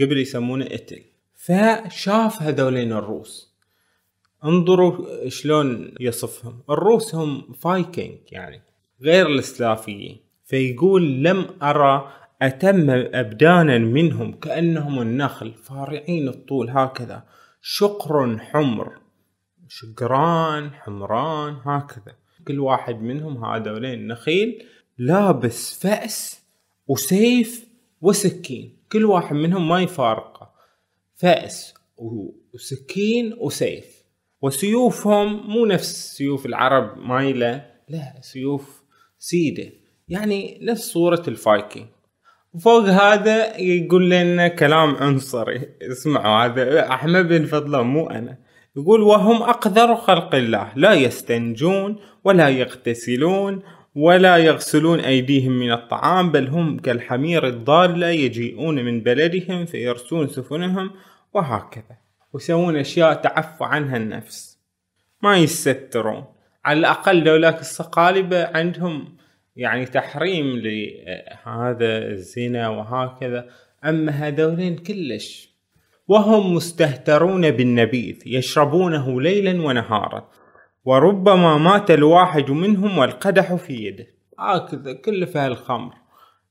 قبل 0.00 0.18
يسمونه 0.18 0.66
إتل. 0.66 1.02
فشاف 1.34 2.42
هذولين 2.42 2.92
الروس. 2.92 3.49
انظروا 4.44 5.28
شلون 5.28 5.94
يصفهم. 6.00 6.60
الروس 6.70 7.14
هم 7.14 7.52
فايكنج 7.52 8.18
يعني 8.32 8.62
غير 9.02 9.26
السلافيين 9.28 10.20
فيقول 10.44 11.22
لم 11.22 11.46
أرى 11.62 12.12
أتم 12.42 12.90
أبدانا 12.90 13.78
منهم 13.78 14.32
كأنهم 14.32 15.02
النخل 15.02 15.52
فارعين 15.54 16.28
الطول 16.28 16.70
هكذا. 16.70 17.22
شقر 17.62 18.38
حمر 18.38 18.98
شقران 19.68 20.70
حمران 20.70 21.54
هكذا. 21.64 22.14
كل 22.48 22.60
واحد 22.60 23.02
منهم 23.02 23.44
هذولين 23.44 24.06
نخيل 24.06 24.62
لابس 24.98 25.80
فأس 25.82 26.42
وسيف 26.88 27.66
وسكين. 28.00 28.76
كل 28.92 29.04
واحد 29.04 29.36
منهم 29.36 29.68
ما 29.68 29.82
يفارقه. 29.82 30.50
فأس 31.14 31.74
وسكين 32.54 33.36
وسيف. 33.38 33.99
وسيوفهم 34.42 35.50
مو 35.50 35.66
نفس 35.66 36.16
سيوف 36.16 36.46
العرب 36.46 36.98
مايلة 36.98 37.64
لا 37.88 38.20
سيوف 38.20 38.82
سيدة. 39.18 39.72
يعني 40.08 40.58
نفس 40.62 40.92
صورة 40.92 41.22
الفايكنج 41.28 41.86
وفوق 42.54 42.84
هذا 42.84 43.56
يقول 43.56 44.10
لنا 44.10 44.48
كلام 44.48 44.94
عنصري. 44.94 45.68
اسمعوا 45.82 46.44
هذا 46.44 46.88
أحمد 46.88 47.28
بن 47.28 47.44
فضلان 47.44 47.86
مو 47.86 48.10
أنا. 48.10 48.38
يقول 48.76 49.02
وهم 49.02 49.42
أقذر 49.42 49.96
خلق 49.96 50.34
الله 50.34 50.72
لا 50.76 50.92
يستنجون 50.92 51.96
ولا 52.24 52.48
يغتسلون 52.48 53.62
ولا 53.94 54.36
يغسلون 54.36 55.00
أيديهم 55.00 55.52
من 55.52 55.72
الطعام 55.72 56.32
بل 56.32 56.48
هم 56.48 56.78
كالحمير 56.78 57.46
الضالة 57.46 58.06
يجيئون 58.06 58.84
من 58.84 59.00
بلدهم 59.00 59.66
فيرسون 59.66 60.28
سفنهم. 60.28 60.90
وهكذا. 61.34 61.99
ويسوون 62.32 62.76
أشياء 62.76 63.14
تعفو 63.14 63.64
عنها 63.64 63.96
النفس. 63.96 64.60
ما 65.22 65.36
يسترون 65.36 66.24
على 66.64 66.78
الأقل 66.78 67.24
لولاك 67.24 67.60
الصقالبة 67.60 68.56
عندهم 68.56 69.16
يعني 69.56 69.86
تحريم 69.86 70.46
لهذا 70.56 71.98
الزنا 71.98 72.68
وهكذا. 72.68 73.48
أما 73.84 74.12
هذولين 74.12 74.76
كلش. 74.76 75.50
وهم 76.08 76.54
مستهترون 76.54 77.50
بالنبيذ 77.50 78.22
يشربونه 78.26 79.20
ليلا 79.20 79.62
ونهارا. 79.62 80.28
وربما 80.84 81.58
مات 81.58 81.90
الواحد 81.90 82.50
منهم 82.50 82.98
والقدح 82.98 83.54
في 83.54 83.72
يده. 83.72 84.06
هكذا 84.38 84.92
كل 84.92 85.26
في 85.26 85.46
الخمر 85.46 85.94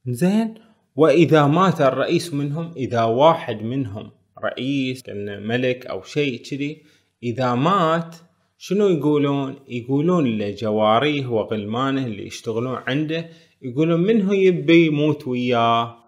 زين؟ 0.08 0.56
وإذا 0.96 1.46
مات 1.46 1.82
الرئيس 1.82 2.34
منهم 2.34 2.74
إذا 2.78 3.04
واحد 3.04 3.62
منهم 3.64 4.12
رئيس 4.44 5.04
كان 5.04 5.48
ملك 5.48 5.86
أو 5.86 6.02
شيء 6.02 6.42
كذي. 6.42 6.84
إذا 7.24 7.56
مات 7.56 8.16
شنو 8.58 8.88
يقولون؟ 8.88 9.56
يقولون 9.68 10.28
لجواريه 10.38 11.28
وغلمانه 11.28 12.06
اللي 12.06 12.28
يشتغلون 12.28 12.76
عنده 12.88 13.30
يقولون 13.62 14.00
منه 14.00 14.36
يبي 14.36 14.86
يموت 14.86 15.28
وياه؟ 15.28 16.00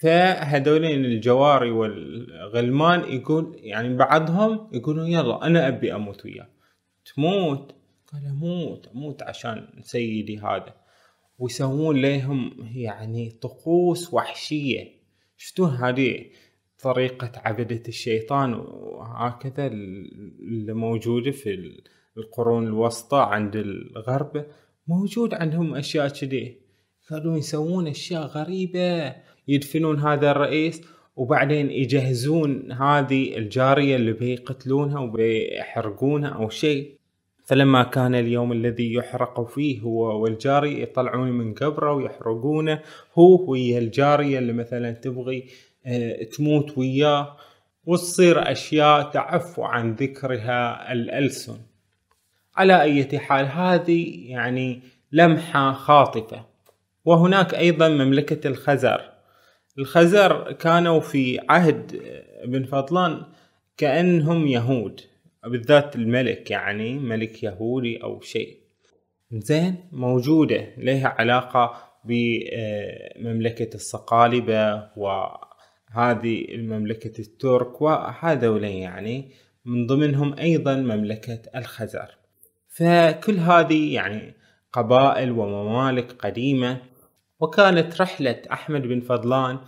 فهذولين 0.00 1.04
الجواري 1.04 1.70
والغلمان 1.70 3.00
يقول 3.12 3.56
يعني 3.58 3.96
بعضهم 3.96 4.68
يقولون 4.72 5.06
يلا 5.06 5.46
أنا 5.46 5.68
أبي 5.68 5.94
أموت 5.94 6.24
وياه. 6.24 6.48
تموت؟ 7.14 7.74
قال 8.12 8.26
أموت 8.26 8.86
أموت 8.94 9.22
عشان 9.22 9.68
سيدي 9.82 10.38
هذا. 10.38 10.74
ويسوون 11.38 11.96
لهم 12.02 12.70
يعني 12.74 13.30
طقوس 13.30 14.14
وحشية. 14.14 15.04
شفتون 15.36 15.70
هذه؟ 15.70 16.24
طريقة 16.84 17.32
عبدة 17.36 17.82
الشيطان 17.88 18.54
وهكذا 18.54 19.66
اللي 19.66 20.72
موجودة 20.72 21.30
في 21.30 21.80
القرون 22.16 22.66
الوسطى 22.66 23.26
عند 23.30 23.56
الغرب 23.56 24.46
موجود 24.88 25.34
عندهم 25.34 25.74
أشياء 25.74 26.08
كذي. 26.08 26.58
كانوا 27.08 27.36
يسوون 27.38 27.86
أشياء 27.86 28.26
غريبة 28.26 29.14
يدفنون 29.48 29.98
هذا 29.98 30.30
الرئيس 30.30 30.82
وبعدين 31.16 31.70
يجهزون 31.70 32.72
هذه 32.72 33.38
الجارية 33.38 33.96
اللي 33.96 34.12
بيقتلونها 34.12 35.00
وبيحرقونها 35.00 36.28
أو 36.28 36.48
شيء. 36.48 36.98
فلما 37.44 37.82
كان 37.82 38.14
اليوم 38.14 38.52
الذي 38.52 38.94
يحرق 38.94 39.48
فيه 39.48 39.80
هو 39.80 40.22
والجاري 40.22 40.82
يطلعون 40.82 41.30
من 41.30 41.54
قبره 41.54 41.92
ويحرقونه 41.92 42.82
هو 43.18 43.50
ويا 43.50 43.78
الجارية 43.78 44.38
اللي 44.38 44.52
مثلا 44.52 44.92
تبغي 44.92 45.46
تموت 46.36 46.78
وياه 46.78 47.36
وتصير 47.84 48.52
أشياء 48.52 49.10
تعفو 49.10 49.62
عن 49.62 49.94
ذكرها 49.94 50.92
الألسن. 50.92 51.58
على 52.56 52.82
أي 52.82 53.18
حال 53.18 53.46
هذه 53.46 54.30
يعني 54.30 54.82
لمحة 55.12 55.72
خاطفة. 55.72 56.44
وهناك 57.04 57.54
أيضا 57.54 57.88
مملكة 57.88 58.48
الخزر. 58.48 59.10
الخزر 59.78 60.52
كانوا 60.52 61.00
في 61.00 61.40
عهد 61.48 62.02
ابن 62.42 62.64
فضلان 62.64 63.22
كأنهم 63.76 64.46
يهود 64.46 65.00
بالذات 65.44 65.96
الملك 65.96 66.50
يعني 66.50 66.98
ملك 66.98 67.42
يهودي 67.42 68.02
أو 68.02 68.20
شيء. 68.20 68.58
زين 69.32 69.88
موجودة 69.92 70.68
لها 70.76 71.08
علاقة 71.08 71.76
بمملكة 72.04 73.74
الصقالبة 73.74 74.88
وهذه 75.94 76.54
المملكة 76.54 77.20
الترك 77.20 77.82
وهذول 77.82 78.64
يعني؟ 78.64 79.30
من 79.64 79.86
ضمنهم 79.86 80.38
أيضا 80.38 80.76
مملكة 80.76 81.42
الخزر. 81.56 82.16
فكل 82.68 83.38
هذه 83.38 83.94
يعني 83.94 84.34
قبائل 84.72 85.30
وممالك 85.30 86.12
قديمة 86.12 86.80
وكانت 87.40 88.00
رحلة 88.00 88.42
أحمد 88.52 88.82
بن 88.82 89.00
فضلان 89.00 89.58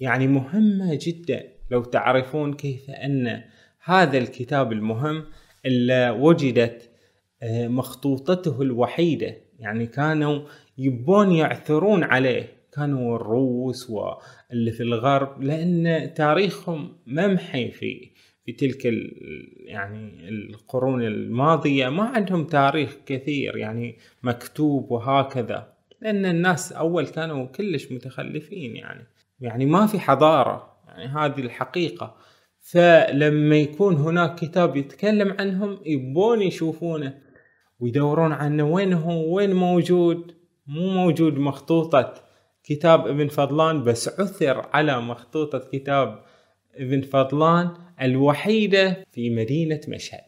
يعني 0.00 0.26
مهمة 0.26 0.98
جدا. 1.02 1.42
لو 1.70 1.84
تعرفون 1.84 2.54
كيف 2.54 2.90
أن 2.90 3.42
هذا 3.84 4.18
الكتاب 4.18 4.72
المهم 4.72 5.24
اللي 5.66 6.10
وجدت 6.10 6.90
آه، 7.42 7.68
مخطوطته 7.68 8.62
الوحيدة. 8.62 9.36
يعني 9.58 9.86
كانوا 9.86 10.40
يبون 10.78 11.32
يعثرون 11.32 12.04
عليه. 12.04 12.59
كانوا 12.72 13.16
الروس 13.16 13.90
واللي 13.90 14.72
في 14.72 14.82
الغرب 14.82 15.42
لأن 15.42 16.14
تاريخهم 16.14 16.96
ممحي 17.06 17.70
في 17.70 18.10
في 18.44 18.52
تلك 18.52 18.84
يعني 19.64 20.28
القرون 20.28 21.02
الماضية. 21.02 21.88
ما 21.88 22.02
عندهم 22.02 22.44
تاريخ 22.44 22.96
كثير 23.06 23.56
يعني 23.56 23.98
مكتوب 24.22 24.90
وهكذا. 24.90 25.72
لأن 26.00 26.26
الناس 26.26 26.72
أول 26.72 27.06
كانوا 27.06 27.46
كلش 27.46 27.92
متخلفين 27.92 28.76
يعني 28.76 29.06
يعني 29.40 29.66
ما 29.66 29.86
في 29.86 30.00
حضارة 30.00 30.76
يعني 30.88 31.06
هذه 31.06 31.40
الحقيقة. 31.40 32.16
فلما 32.60 33.56
يكون 33.56 33.94
هناك 33.94 34.34
كتاب 34.34 34.76
يتكلم 34.76 35.36
عنهم 35.38 35.78
يبون 35.86 36.42
يشوفونه 36.42 37.18
ويدورون 37.80 38.32
عنه 38.32 38.64
وين 38.64 38.92
هو 38.92 39.34
وين 39.34 39.54
موجود؟ 39.54 40.34
مو 40.66 40.90
موجود 40.90 41.38
مخطوطة. 41.38 42.29
كتاب 42.64 43.06
ابن 43.06 43.28
فضلان 43.28 43.84
بس 43.84 44.20
عثر 44.20 44.66
على 44.72 45.00
مخطوطة 45.00 45.58
كتاب 45.72 46.22
ابن 46.74 47.00
فضلان 47.00 47.74
الوحيدة 48.02 49.04
في 49.12 49.30
مدينة 49.30 49.80
مشهد. 49.88 50.20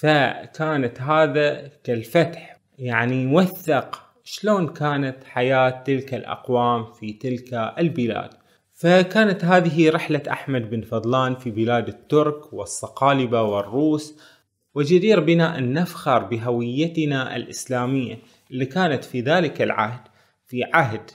فكانت 0.00 1.00
هذا 1.00 1.70
كالفتح 1.84 2.56
يعني 2.78 3.34
وثق 3.34 4.02
شلون 4.24 4.68
كانت 4.68 5.24
حياة 5.24 5.82
تلك 5.86 6.14
الأقوام 6.14 6.92
في 6.92 7.12
تلك 7.12 7.54
البلاد. 7.78 8.30
فكانت 8.72 9.44
هذه 9.44 9.90
رحلة 9.90 10.22
أحمد 10.30 10.70
بن 10.70 10.80
فضلان 10.80 11.34
في 11.34 11.50
بلاد 11.50 11.88
الترك 11.88 12.52
والصقالبة 12.52 13.42
والروس 13.42 14.18
وجدير 14.74 15.20
بنا 15.20 15.58
أن 15.58 15.72
نفخر 15.72 16.18
بهويتنا 16.18 17.36
الإسلامية 17.36 18.18
اللي 18.50 18.66
كانت 18.66 19.04
في 19.04 19.20
ذلك 19.20 19.62
العهد 19.62 20.00
في 20.46 20.64
عهد 20.64 21.10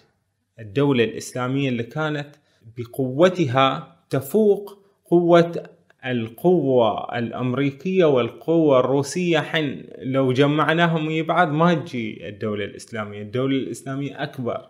الدولة 0.62 1.04
الإسلامية 1.04 1.70
اللي 1.70 1.84
كانت 1.84 2.30
بقوتها 2.78 3.98
تفوق 4.10 4.78
قوة 5.06 5.64
القوة 6.06 7.18
الأمريكية 7.18 8.06
والقوة 8.06 8.80
الروسية. 8.80 9.40
حين 9.40 9.88
لو 9.98 10.34
جمعناهم 10.34 11.08
ويا 11.08 11.24
بعض 11.24 11.52
ما 11.52 11.74
تجي 11.74 12.30
الدولة 12.30 12.66
الإسلامية. 12.66 13.22
الدولة 13.22 13.58
الإسلامية 13.58 14.24
أكبر. 14.24 14.68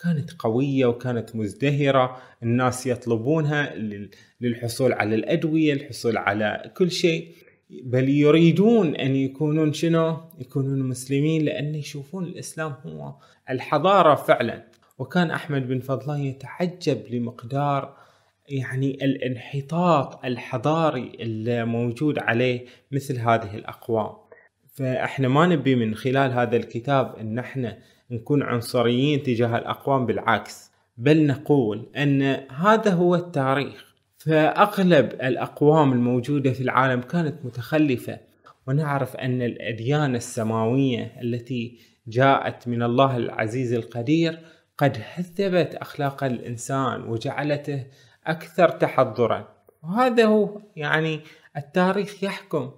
كانت 0.00 0.32
قوية 0.38 0.86
وكانت 0.86 1.36
مزدهرة. 1.36 2.16
الناس 2.42 2.86
يطلبونها 2.86 3.74
للحصول 4.40 4.92
على 4.92 5.14
الأدوية 5.14 5.72
الحصول 5.72 6.16
على 6.16 6.72
كل 6.76 6.90
شيء. 6.90 7.32
بل 7.84 8.08
يريدون 8.08 8.96
أن 8.96 9.16
يكونون 9.16 9.72
شنو؟ 9.72 10.16
يكونون 10.38 10.82
مسلمين 10.82 11.44
لأن 11.44 11.74
يشوفون 11.74 12.24
الإسلام 12.24 12.74
هو 12.86 13.14
الحضارة 13.50 14.14
فعلا. 14.14 14.75
وكان 14.98 15.30
أحمد 15.30 15.68
بن 15.68 15.80
فضلان 15.80 16.20
يتعجب 16.20 17.02
لمقدار 17.10 17.96
يعني 18.48 19.04
الانحطاط 19.04 20.24
الحضاري 20.24 21.12
اللي 21.20 21.64
موجود 21.64 22.18
عليه 22.18 22.64
مثل 22.92 23.18
هذه 23.18 23.54
الأقوام. 23.54 24.12
فإحنا 24.74 25.28
ما 25.28 25.46
نبي 25.46 25.74
من 25.74 25.94
خلال 25.94 26.32
هذا 26.32 26.56
الكتاب 26.56 27.16
إن 27.20 27.38
إحنا 27.38 27.78
نكون 28.10 28.42
عنصريين 28.42 29.22
تجاه 29.22 29.58
الأقوام 29.58 30.06
بالعكس 30.06 30.70
بل 30.96 31.26
نقول 31.26 31.86
أن 31.96 32.22
هذا 32.50 32.90
هو 32.90 33.14
التاريخ. 33.14 33.94
فأغلب 34.18 35.12
الأقوام 35.12 35.92
الموجودة 35.92 36.52
في 36.52 36.60
العالم 36.60 37.00
كانت 37.00 37.44
متخلفة. 37.44 38.18
ونعرف 38.68 39.16
أن 39.16 39.42
الأديان 39.42 40.16
السماوية 40.16 41.12
التي 41.22 41.78
جاءت 42.08 42.68
من 42.68 42.82
الله 42.82 43.16
العزيز 43.16 43.72
القدير 43.72 44.38
قد 44.78 45.02
هذبت 45.14 45.74
أخلاق 45.74 46.24
الإنسان 46.24 47.02
وجعلته 47.02 47.86
أكثر 48.26 48.68
تحضرا. 48.68 49.48
وهذا 49.82 50.24
هو 50.24 50.60
يعني 50.76 51.20
التاريخ 51.56 52.24
يحكم 52.24 52.70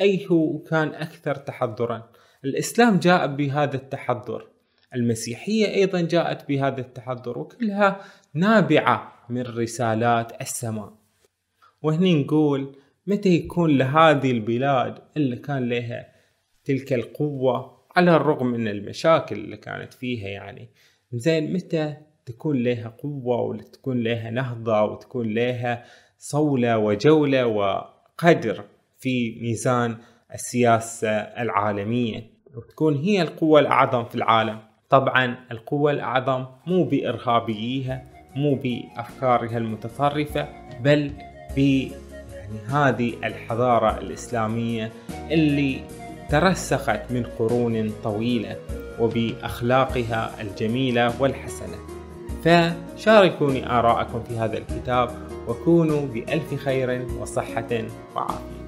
أي 0.00 0.26
هو 0.30 0.58
كان 0.58 0.88
أكثر 0.88 1.34
تحضرا. 1.34 2.10
الإسلام 2.44 2.98
جاء 2.98 3.26
بهذا 3.26 3.76
التحضر. 3.76 4.48
المسيحية 4.94 5.74
أيضا 5.74 6.00
جاءت 6.00 6.48
بهذا 6.48 6.80
التحضر 6.80 7.38
وكلها 7.38 8.00
نابعة 8.34 9.12
من 9.28 9.42
رسالات 9.42 10.40
السماء. 10.40 10.94
وهني 11.82 12.22
نقول 12.22 12.76
متى 13.06 13.28
يكون 13.28 13.78
لهذه 13.78 14.30
البلاد 14.30 14.98
اللي 15.16 15.36
كان 15.36 15.68
لها 15.68 16.14
تلك 16.64 16.92
القوة 16.92 17.84
على 17.96 18.16
الرغم 18.16 18.46
من 18.46 18.68
المشاكل 18.68 19.36
اللي 19.36 19.56
كانت 19.56 19.94
فيها 19.94 20.28
يعني 20.28 20.68
زين 21.18 21.52
متى 21.52 21.96
تكون 22.26 22.62
لها 22.62 22.88
قوة 22.88 23.40
وتكون 23.40 24.02
لها 24.02 24.30
نهضة 24.30 24.82
وتكون 24.82 25.34
لها 25.34 25.84
صولة 26.18 26.78
وجولة 26.78 27.46
وقدر 27.46 28.64
في 28.98 29.38
ميزان 29.42 29.96
السياسة 30.34 31.10
العالمية؟ 31.10 32.30
وتكون 32.56 32.96
هي 32.96 33.22
القوة 33.22 33.60
الأعظم 33.60 34.04
في 34.04 34.14
العالم. 34.14 34.58
طبعا 34.90 35.36
القوة 35.50 35.90
الأعظم 35.90 36.46
مو 36.66 36.84
بإرهابييها 36.84 38.02
مو 38.36 38.54
بأفكارها 38.54 39.58
المتطرفة 39.58 40.48
بل 40.80 41.12
ب 41.56 41.58
يعني 41.58 42.58
هذه 42.68 43.14
الحضارة 43.24 43.98
الإسلامية 43.98 44.92
اللي 45.30 45.80
ترسخت 46.30 47.00
من 47.10 47.22
قرون 47.38 47.90
طويلة. 48.04 48.56
وبأخلاقها 49.00 50.30
الجميلة 50.40 51.22
والحسنة. 51.22 51.76
فشاركوني 52.44 53.70
آراءكم 53.70 54.22
في 54.28 54.38
هذا 54.38 54.58
الكتاب 54.58 55.10
وكونوا 55.48 56.06
بألف 56.06 56.54
خير 56.54 57.06
وصحة 57.20 57.84
وعافية. 58.16 58.63